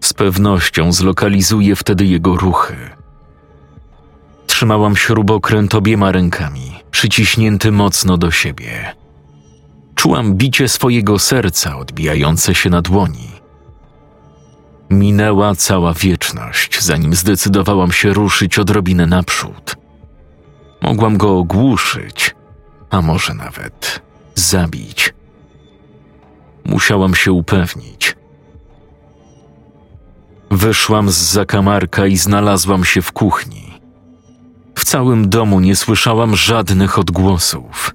Z 0.00 0.12
pewnością 0.12 0.92
zlokalizuję 0.92 1.76
wtedy 1.76 2.06
jego 2.06 2.36
ruchy. 2.36 2.76
Trzymałam 4.46 4.96
śrubokręt 4.96 5.74
obiema 5.74 6.12
rękami, 6.12 6.72
przyciśnięty 6.92 7.72
mocno 7.72 8.16
do 8.16 8.30
siebie. 8.30 8.94
Czułam 9.94 10.34
bicie 10.34 10.68
swojego 10.68 11.18
serca 11.18 11.78
odbijające 11.78 12.54
się 12.54 12.70
na 12.70 12.82
dłoni. 12.82 13.28
Minęła 14.90 15.54
cała 15.54 15.94
wieczność, 15.94 16.82
zanim 16.82 17.14
zdecydowałam 17.14 17.92
się 17.92 18.12
ruszyć 18.12 18.58
odrobinę 18.58 19.06
naprzód. 19.06 19.76
Mogłam 20.82 21.16
go 21.16 21.38
ogłuszyć, 21.38 22.34
a 22.90 23.02
może 23.02 23.34
nawet 23.34 24.02
zabić. 24.34 25.14
Musiałam 26.64 27.14
się 27.14 27.32
upewnić. 27.32 28.16
Wyszłam 30.50 31.10
z 31.10 31.16
zakamarka 31.16 32.06
i 32.06 32.16
znalazłam 32.16 32.84
się 32.84 33.02
w 33.02 33.12
kuchni. 33.12 33.71
W 34.82 34.84
całym 34.84 35.28
domu 35.28 35.60
nie 35.60 35.76
słyszałam 35.76 36.36
żadnych 36.36 36.98
odgłosów. 36.98 37.94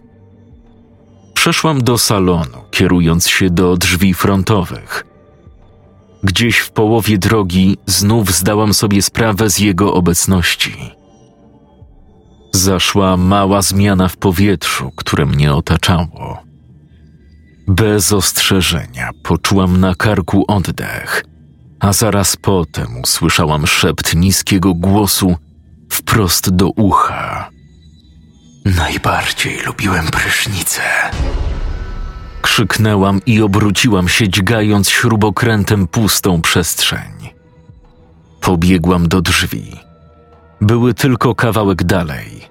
Przeszłam 1.34 1.84
do 1.84 1.98
salonu, 1.98 2.58
kierując 2.72 3.28
się 3.28 3.50
do 3.50 3.78
drzwi 3.78 4.14
frontowych. 4.14 5.06
Gdzieś 6.24 6.58
w 6.58 6.72
połowie 6.72 7.18
drogi 7.18 7.78
znów 7.86 8.32
zdałam 8.32 8.74
sobie 8.74 9.02
sprawę 9.02 9.50
z 9.50 9.60
jego 9.60 9.94
obecności. 9.94 10.76
Zaszła 12.54 13.18
mała 13.18 13.62
zmiana 13.62 14.08
w 14.08 14.18
powietrzu, 14.18 14.92
które 14.96 15.26
mnie 15.26 15.54
otaczało. 15.54 16.44
Bez 17.68 18.14
ostrzeżenia 18.14 19.10
poczułam 19.24 19.80
na 19.80 19.96
karku 19.96 20.46
oddech, 20.48 21.26
a 21.80 21.94
zaraz 21.94 22.36
potem 22.36 22.88
usłyszałam 23.04 23.68
szept 23.68 24.16
niskiego 24.16 24.74
głosu 24.74 25.36
wprost 25.90 26.50
do 26.50 26.68
ucha. 26.68 27.50
Najbardziej 28.66 29.60
lubiłem 29.66 30.06
prysznicę. 30.06 30.82
Krzyknęłam 32.42 33.22
i 33.26 33.42
obróciłam 33.42 34.08
się, 34.08 34.30
dźgając 34.30 34.90
śrubokrętem 34.90 35.88
pustą 35.88 36.42
przestrzeń. 36.42 37.30
Pobiegłam 38.42 39.08
do 39.08 39.22
drzwi. 39.22 39.72
Były 40.62 40.94
tylko 40.94 41.36
kawałek 41.36 41.84
dalej. 41.84 42.48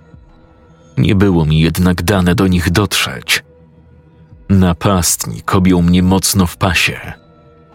Nie 0.99 1.15
było 1.15 1.45
mi 1.45 1.61
jednak 1.61 2.03
dane 2.03 2.35
do 2.35 2.47
nich 2.47 2.71
dotrzeć– 2.71 3.43
Napastnik 4.49 5.55
objął 5.55 5.83
mnie 5.83 6.03
mocno 6.03 6.47
w 6.47 6.57
pasie. 6.57 7.13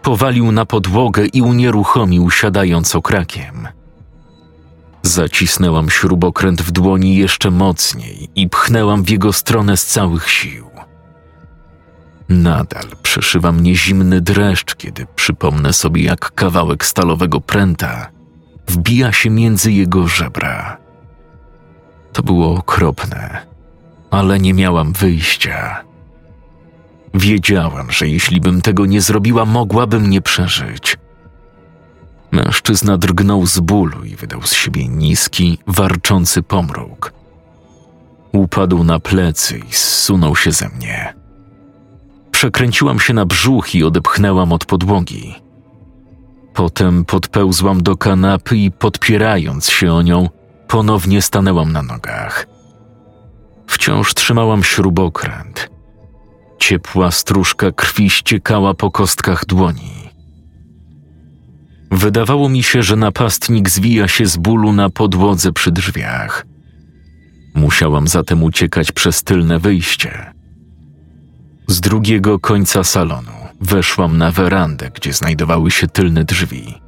Powalił 0.02 0.52
na 0.52 0.66
podłogę 0.66 1.26
i 1.26 1.42
unieruchomił, 1.42 2.32
siadając 2.32 2.96
okrakiem. 2.96 3.68
Zacisnęłam 5.04 5.90
śrubokręt 5.90 6.62
w 6.62 6.72
dłoni 6.72 7.16
jeszcze 7.16 7.52
mocniej 7.52 8.30
i 8.36 8.50
pchnęłam 8.50 9.04
w 9.04 9.10
jego 9.10 9.34
stronę 9.34 9.78
z 9.78 9.86
całych 9.86 10.30
sił. 10.30 10.70
Nadal 12.30 12.86
przeszywa 13.04 13.52
mnie 13.52 13.76
zimny 13.76 14.22
dreszcz, 14.22 14.76
kiedy 14.76 15.06
przypomnę 15.16 15.74
sobie, 15.74 16.04
jak 16.04 16.32
kawałek 16.36 16.86
stalowego 16.86 17.42
pręta 17.42 18.12
wbija 18.68 19.12
się 19.12 19.30
między 19.30 19.72
jego 19.72 20.08
żebra. 20.08 20.78
To 22.14 22.24
było 22.24 22.56
okropne, 22.56 23.46
ale 24.12 24.40
nie 24.40 24.54
miałam 24.54 24.94
wyjścia. 24.94 25.84
Wiedziałam, 27.14 27.92
że 27.92 28.08
jeśli 28.08 28.42
bym 28.42 28.62
tego 28.62 28.86
nie 28.86 29.02
zrobiła, 29.02 29.46
mogłabym 29.46 30.10
nie 30.10 30.22
przeżyć. 30.22 30.98
Mężczyzna 32.32 32.98
drgnął 32.98 33.46
z 33.46 33.60
bólu 33.60 34.04
i 34.04 34.16
wydał 34.16 34.42
z 34.42 34.54
siebie 34.54 34.88
niski, 34.88 35.58
warczący 35.68 36.44
pomruk. 36.44 37.14
Upadł 38.32 38.84
na 38.84 39.00
plecy 39.00 39.58
i 39.70 39.74
zsunął 39.74 40.36
się 40.36 40.52
ze 40.52 40.70
mnie. 40.70 41.14
Przekręciłam 42.32 43.00
się 43.00 43.14
na 43.14 43.26
brzuch 43.26 43.76
i 43.76 43.84
odepchnęłam 43.84 44.54
od 44.54 44.66
podłogi. 44.66 45.36
Potem 46.54 47.06
podpełzłam 47.06 47.84
do 47.84 47.98
kanapy 47.98 48.58
i 48.58 48.72
podpierając 48.72 49.70
się 49.70 49.94
o 49.94 50.02
nią, 50.02 50.30
ponownie 50.68 51.22
stanęłam 51.22 51.72
na 51.72 51.82
nogach. 51.82 52.48
Wciąż 53.68 54.14
trzymałam 54.14 54.64
śrubokręt. 54.64 55.70
Ciepła 56.60 57.12
stróżka 57.12 57.72
krwi 57.72 58.10
ściekała 58.10 58.74
po 58.74 58.92
kostkach 58.92 59.46
dłoni. 59.46 60.01
Wydawało 61.92 62.50
mi 62.50 62.64
się, 62.64 62.84
że 62.84 62.96
napastnik 62.96 63.70
zwija 63.70 64.08
się 64.08 64.26
z 64.26 64.38
bólu 64.38 64.74
na 64.74 64.90
podłodze 64.90 65.52
przy 65.52 65.72
drzwiach. 65.72 66.46
Musiałam 67.56 68.08
zatem 68.08 68.44
uciekać 68.44 68.92
przez 68.92 69.24
tylne 69.24 69.60
wyjście. 69.60 70.34
Z 71.68 71.82
drugiego 71.82 72.40
końca 72.40 72.84
salonu 72.84 73.32
weszłam 73.62 74.18
na 74.18 74.32
werandę, 74.32 74.92
gdzie 74.96 75.14
znajdowały 75.14 75.72
się 75.72 75.88
tylne 75.88 76.24
drzwi. 76.24 76.82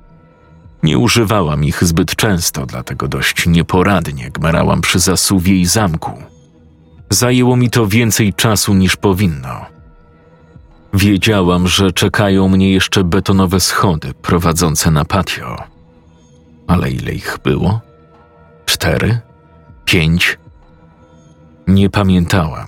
Nie 0.84 0.98
używałam 0.98 1.64
ich 1.64 1.84
zbyt 1.84 2.16
często, 2.16 2.66
dlatego 2.66 3.08
dość 3.08 3.48
nieporadnie 3.48 4.32
gmerałam 4.32 4.82
przy 4.82 5.00
zasuwie 5.00 5.56
i 5.56 5.66
zamku. 5.66 6.12
Zajęło 7.10 7.56
mi 7.56 7.70
to 7.70 7.88
więcej 7.88 8.34
czasu 8.34 8.74
niż 8.74 8.96
powinno. 8.96 9.66
Wiedziałam, 10.94 11.68
że 11.68 11.92
czekają 11.92 12.48
mnie 12.48 12.72
jeszcze 12.72 13.04
betonowe 13.04 13.60
schody 13.60 14.14
prowadzące 14.22 14.92
na 14.92 15.06
patio. 15.06 15.64
Ale 16.68 16.92
ile 16.92 17.12
ich 17.12 17.38
było? 17.44 17.82
Cztery? 18.66 19.20
Pięć? 19.86 20.38
Nie 21.68 21.90
pamiętałam. 21.90 22.68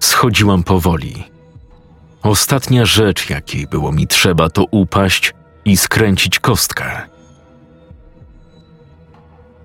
Schodziłam 0.00 0.62
powoli. 0.62 1.24
Ostatnia 2.22 2.84
rzecz, 2.84 3.30
jakiej 3.30 3.66
było 3.66 3.92
mi 3.92 4.06
trzeba, 4.06 4.50
to 4.50 4.64
upaść 4.70 5.34
i 5.64 5.76
skręcić 5.76 6.38
kostkę. 6.38 7.02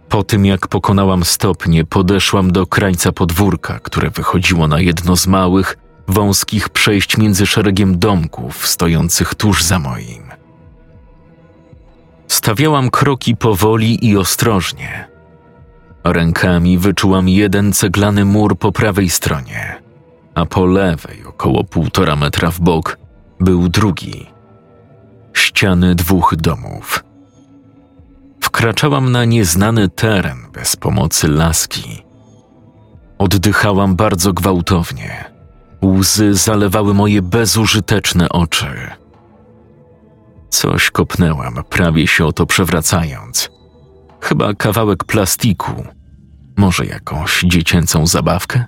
Po 0.09 0.23
tym, 0.23 0.45
jak 0.45 0.67
pokonałam 0.67 1.23
stopnie, 1.23 1.85
podeszłam 1.85 2.51
do 2.51 2.67
krańca 2.67 3.11
podwórka, 3.11 3.79
które 3.79 4.09
wychodziło 4.09 4.67
na 4.67 4.79
jedno 4.79 5.15
z 5.15 5.27
małych, 5.27 5.77
wąskich 6.11 6.69
przejść 6.69 7.17
między 7.17 7.47
szeregiem 7.47 7.99
domków 7.99 8.67
stojących 8.67 9.35
tuż 9.35 9.63
za 9.63 9.79
moim. 9.79 10.23
Stawiałam 12.27 12.89
kroki 12.89 13.35
powoli 13.35 14.05
i 14.07 14.17
ostrożnie. 14.17 15.07
Rękami 16.03 16.77
wyczułam 16.77 17.29
jeden 17.29 17.73
ceglany 17.73 18.25
mur 18.25 18.57
po 18.57 18.71
prawej 18.71 19.09
stronie, 19.09 19.81
a 20.35 20.45
po 20.45 20.65
lewej, 20.65 21.25
około 21.25 21.63
półtora 21.63 22.15
metra 22.15 22.51
w 22.51 22.59
bok, 22.59 22.97
był 23.39 23.69
drugi. 23.69 24.25
Ściany 25.33 25.95
dwóch 25.95 26.35
domów. 26.35 27.03
Wkraczałam 28.41 29.11
na 29.11 29.25
nieznany 29.25 29.89
teren 29.89 30.37
bez 30.53 30.75
pomocy 30.75 31.27
laski. 31.27 32.03
Oddychałam 33.17 33.95
bardzo 33.95 34.33
gwałtownie. 34.33 35.30
Łzy 35.81 36.33
zalewały 36.35 36.93
moje 36.93 37.21
bezużyteczne 37.21 38.29
oczy. 38.29 38.65
Coś 40.49 40.91
kopnęłam, 40.91 41.63
prawie 41.69 42.07
się 42.07 42.25
o 42.25 42.33
to 42.33 42.45
przewracając. 42.45 43.49
Chyba 44.21 44.53
kawałek 44.53 45.03
plastiku. 45.03 45.85
Może 46.57 46.85
jakąś 46.85 47.41
dziecięcą 47.41 48.07
zabawkę? 48.07 48.65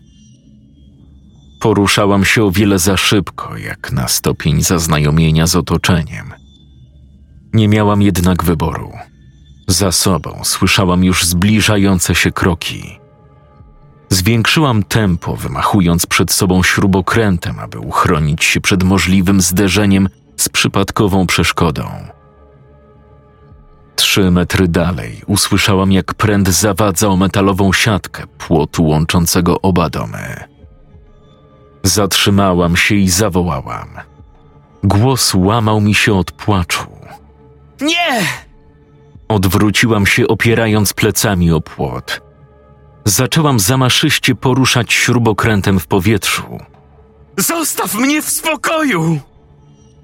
Poruszałam 1.61 2.25
się 2.25 2.43
o 2.43 2.51
wiele 2.51 2.79
za 2.79 2.97
szybko, 2.97 3.57
jak 3.57 3.91
na 3.91 4.07
stopień 4.07 4.63
zaznajomienia 4.63 5.47
z 5.47 5.55
otoczeniem. 5.55 6.33
Nie 7.53 7.67
miałam 7.67 8.01
jednak 8.01 8.43
wyboru. 8.43 8.91
Za 9.67 9.91
sobą 9.91 10.39
słyszałam 10.43 11.03
już 11.03 11.25
zbliżające 11.25 12.15
się 12.15 12.31
kroki. 12.31 13.02
Zwiększyłam 14.13 14.83
tempo, 14.83 15.35
wymachując 15.35 16.05
przed 16.05 16.31
sobą 16.31 16.63
śrubokrętem, 16.63 17.59
aby 17.59 17.79
uchronić 17.79 18.43
się 18.43 18.61
przed 18.61 18.83
możliwym 18.83 19.41
zderzeniem 19.41 20.09
z 20.37 20.49
przypadkową 20.49 21.27
przeszkodą. 21.27 21.83
Trzy 23.95 24.31
metry 24.31 24.67
dalej 24.67 25.21
usłyszałam, 25.27 25.91
jak 25.91 26.13
pręd 26.13 26.49
zawadza 26.49 27.07
o 27.07 27.17
metalową 27.17 27.73
siatkę 27.73 28.23
płotu 28.27 28.85
łączącego 28.85 29.61
oba 29.61 29.89
domy. 29.89 30.43
Zatrzymałam 31.83 32.77
się 32.77 32.95
i 32.95 33.09
zawołałam. 33.09 33.89
Głos 34.83 35.33
łamał 35.33 35.81
mi 35.81 35.95
się 35.95 36.13
od 36.13 36.31
płaczu. 36.31 36.87
Nie! 37.81 38.21
Odwróciłam 39.27 40.05
się, 40.05 40.27
opierając 40.27 40.93
plecami 40.93 41.51
o 41.51 41.61
płot. 41.61 42.22
Zaczęłam 43.05 43.59
zamaszyście 43.59 44.35
poruszać 44.35 44.93
śrubokrętem 44.93 45.79
w 45.79 45.87
powietrzu. 45.87 46.59
Zostaw 47.37 47.95
mnie 47.95 48.21
w 48.21 48.29
spokoju! 48.29 49.19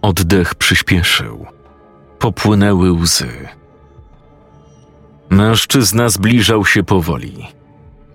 Oddech 0.02 0.56
przyspieszył. 0.56 1.46
Popłynęły 2.20 2.92
łzy. 2.92 3.48
Mężczyzna 5.30 6.10
zbliżał 6.10 6.66
się 6.66 6.84
powoli, 6.84 7.48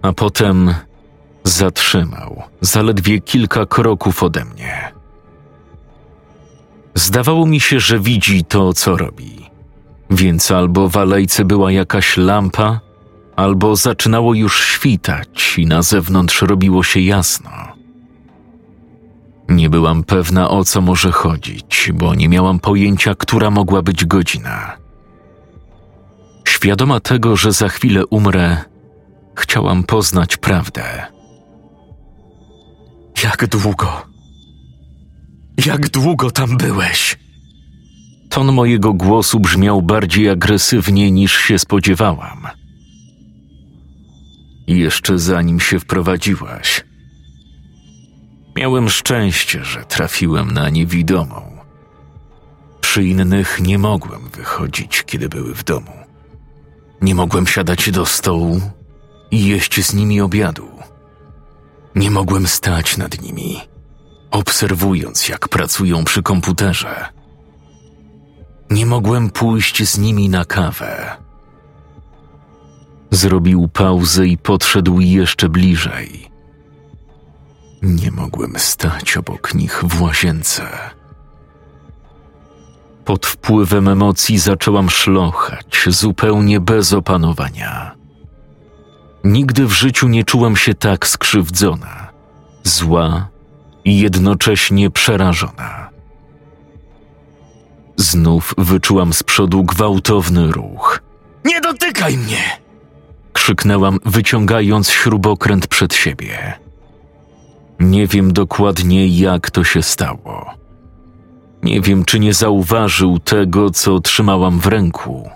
a 0.03 0.13
potem 0.13 0.75
zatrzymał, 1.45 2.43
zaledwie 2.61 3.21
kilka 3.21 3.67
kroków 3.67 4.23
ode 4.23 4.45
mnie. 4.45 4.93
Zdawało 6.95 7.47
mi 7.47 7.61
się, 7.61 7.81
że 7.81 7.99
widzi 7.99 8.45
to, 8.45 8.73
co 8.73 8.97
robi, 8.97 9.51
więc 10.11 10.51
albo 10.51 10.89
w 10.89 10.97
alejce 10.97 11.45
była 11.45 11.73
jakaś 11.73 12.17
lampa, 12.17 12.81
albo 13.37 13.77
zaczynało 13.77 14.35
już 14.35 14.65
świtać 14.65 15.55
i 15.59 15.67
na 15.67 15.83
zewnątrz 15.83 16.43
robiło 16.43 16.83
się 16.83 17.01
jasno. 17.01 17.51
Nie 19.49 19.71
byłam 19.71 20.05
pewna 20.05 20.51
o 20.51 20.65
co 20.65 20.81
może 20.81 21.13
chodzić, 21.13 21.91
bo 21.95 22.15
nie 22.15 22.29
miałam 22.29 22.59
pojęcia, 22.59 23.15
która 23.15 23.51
mogła 23.51 23.83
być 23.83 24.05
godzina. 24.05 24.77
Świadoma 26.49 27.01
tego, 27.01 27.37
że 27.37 27.53
za 27.53 27.69
chwilę 27.69 28.07
umrę, 28.07 28.57
chciałam 29.37 29.85
poznać 29.85 30.37
prawdę. 30.37 30.83
Jak 33.25 33.47
długo? 33.47 34.07
Jak 35.67 35.89
długo 35.89 36.31
tam 36.31 36.57
byłeś? 36.57 37.19
Ton 38.31 38.53
mojego 38.53 38.93
głosu 38.93 39.41
brzmiał 39.41 39.83
bardziej 39.83 40.31
agresywnie 40.31 41.11
niż 41.11 41.37
się 41.37 41.59
spodziewałam. 41.59 42.47
Jeszcze 44.67 45.19
zanim 45.19 45.61
się 45.61 45.81
wprowadziłaś, 45.81 46.85
miałem 48.57 48.89
szczęście, 48.89 49.65
że 49.65 49.85
trafiłem 49.85 50.51
na 50.51 50.71
niewidomą. 50.71 51.59
Przy 52.81 53.05
innych 53.05 53.61
nie 53.61 53.79
mogłem 53.79 54.29
wychodzić, 54.29 55.03
kiedy 55.03 55.29
były 55.29 55.55
w 55.55 55.65
domu. 55.65 55.93
Nie 57.03 57.15
mogłem 57.15 57.47
siadać 57.47 57.91
do 57.91 58.07
stołu 58.07 58.61
i 59.31 59.47
jeść 59.47 59.85
z 59.85 59.95
nimi 59.95 60.21
obiadu. 60.21 60.69
Nie 61.95 62.11
mogłem 62.11 62.47
stać 62.47 62.97
nad 62.97 63.23
nimi, 63.23 63.61
obserwując, 64.31 65.29
jak 65.29 65.49
pracują 65.49 66.05
przy 66.05 66.23
komputerze. 66.23 67.09
Nie 68.71 68.87
mogłem 68.87 69.31
pójść 69.31 69.89
z 69.89 69.99
nimi 69.99 70.29
na 70.29 70.45
kawę. 70.45 71.24
Zrobił 73.25 73.69
pauzę 73.69 74.27
i 74.27 74.39
podszedł 74.39 75.01
jeszcze 75.01 75.49
bliżej. 75.49 76.31
Nie 77.83 78.11
mogłem 78.11 78.59
stać 78.59 79.17
obok 79.17 79.55
nich 79.55 79.85
w 79.87 80.03
łazience. 80.03 80.63
Pod 83.05 83.27
wpływem 83.27 83.89
emocji 83.89 84.39
zaczęłam 84.39 84.91
szlochać, 84.91 85.85
zupełnie 85.87 86.61
bez 86.61 86.93
opanowania. 86.93 87.95
Nigdy 89.25 89.67
w 89.67 89.73
życiu 89.73 90.09
nie 90.09 90.25
czułam 90.25 90.57
się 90.57 90.75
tak 90.75 91.07
skrzywdzona, 91.07 92.09
zła 92.63 93.29
i 93.85 94.01
jednocześnie 94.01 94.91
przerażona. 94.91 95.91
Znów 97.97 98.55
wyczułam 98.59 99.13
z 99.13 99.23
przodu 99.23 99.65
gwałtowny 99.65 100.53
ruch. 100.53 101.01
Nie 101.45 101.61
dotykaj 101.61 102.17
mnie! 102.17 102.64
Krzyknęłam, 103.35 103.99
wyciągając 104.05 104.91
śrubokręt 104.91 105.67
przed 105.67 105.95
siebie. 105.95 106.53
Nie 107.81 108.07
wiem 108.07 108.33
dokładnie, 108.33 109.07
jak 109.07 109.51
to 109.51 109.65
się 109.65 109.83
stało. 109.83 110.55
Nie 111.63 111.81
wiem, 111.81 112.05
czy 112.05 112.21
nie 112.21 112.35
zauważył 112.35 113.19
tego, 113.19 113.71
co 113.71 114.01
trzymałam 114.01 114.61
w 114.61 114.67
ręku, 114.67 115.31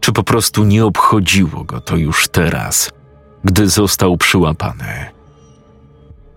czy 0.00 0.12
po 0.12 0.22
prostu 0.22 0.64
nie 0.64 0.84
obchodziło 0.86 1.64
go 1.64 1.80
to 1.80 1.96
już 1.96 2.28
teraz, 2.28 2.90
gdy 3.44 3.68
został 3.68 4.16
przyłapany. 4.16 5.06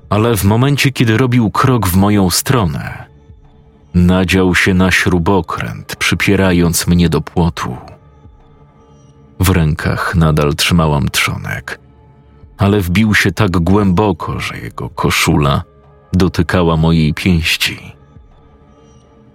Ale 0.10 0.36
w 0.36 0.44
momencie, 0.44 0.92
kiedy 0.92 1.18
robił 1.18 1.52
krok 1.52 1.88
w 1.88 1.96
moją 1.96 2.30
stronę, 2.30 3.06
nadział 3.94 4.56
się 4.56 4.74
na 4.74 4.92
śrubokręt, 4.92 5.96
przypierając 5.96 6.88
mnie 6.88 7.10
do 7.10 7.22
płotu. 7.22 7.78
W 9.42 9.50
rękach 9.50 10.16
nadal 10.16 10.54
trzymałam 10.54 11.10
trzonek, 11.10 11.80
ale 12.58 12.82
wbił 12.82 13.16
się 13.16 13.32
tak 13.32 13.52
głęboko, 13.52 14.40
że 14.40 14.58
jego 14.58 14.90
koszula 14.90 15.64
dotykała 16.14 16.78
mojej 16.78 17.14
pięści. 17.14 17.96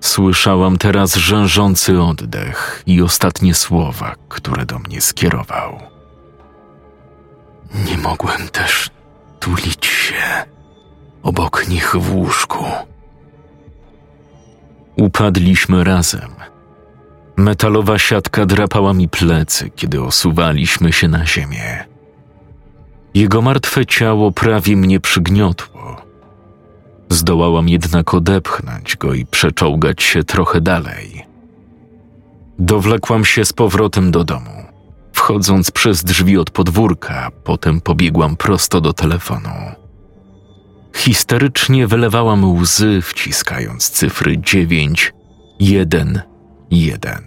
Słyszałam 0.01 0.79
teraz 0.79 1.15
rzężący 1.15 2.03
oddech 2.03 2.83
i 2.87 3.03
ostatnie 3.03 3.55
słowa, 3.55 4.15
które 4.29 4.67
do 4.67 4.79
mnie 4.79 5.01
skierował. 5.01 5.79
Nie 7.89 7.99
mogłem 7.99 8.49
też 8.49 8.91
tulić 9.41 9.87
się 9.87 10.45
obok 11.23 11.69
nich 11.69 11.97
w 11.97 12.15
łóżku. 12.15 12.65
Upadliśmy 14.97 15.85
razem. 15.85 16.31
Metalowa 17.37 17.99
siatka 17.99 18.47
drapała 18.47 18.93
mi 18.93 19.09
plecy, 19.09 19.70
kiedy 19.70 20.03
osuwaliśmy 20.03 20.93
się 20.93 21.09
na 21.09 21.26
ziemię. 21.26 21.84
Jego 23.14 23.43
martwe 23.43 23.87
ciało 23.87 24.32
prawie 24.32 24.76
mnie 24.76 25.01
przygniotło. 25.01 25.97
Zdołałam 27.09 27.68
jednak 27.68 28.14
odepchnąć 28.14 28.97
go 28.97 29.14
i 29.14 29.26
przeczołgać 29.26 30.03
się 30.03 30.24
trochę 30.24 30.61
dalej. 30.61 31.26
Dowlekłam 32.59 33.24
się 33.24 33.45
z 33.45 33.53
powrotem 33.53 34.11
do 34.11 34.24
domu. 34.24 34.64
Wchodząc 35.12 35.70
przez 35.70 36.05
drzwi 36.05 36.39
od 36.39 36.51
podwórka, 36.51 37.30
potem 37.45 37.80
pobiegłam 37.80 38.37
prosto 38.37 38.80
do 38.80 38.93
telefonu. 38.93 39.51
Histerycznie 40.95 41.87
wylewałam 41.87 42.45
łzy, 42.45 43.03
wciskając 43.03 43.91
cyfry 43.91 44.39
9, 44.39 45.12
1, 45.61 46.22
1. 46.71 47.25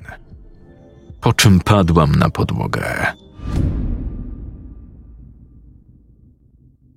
Po 1.22 1.34
czym 1.34 1.60
padłam 1.60 2.16
na 2.16 2.30
podłogę. 2.30 3.14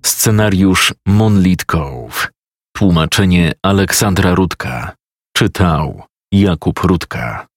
Scenariusz 0.05 0.93
Moonlit 1.07 1.65
Cove. 1.65 2.29
Tłumaczenie 2.75 3.51
Aleksandra 3.63 4.35
Rudka. 4.35 4.95
Czytał 5.37 6.03
Jakub 6.31 6.79
Rudka. 6.79 7.47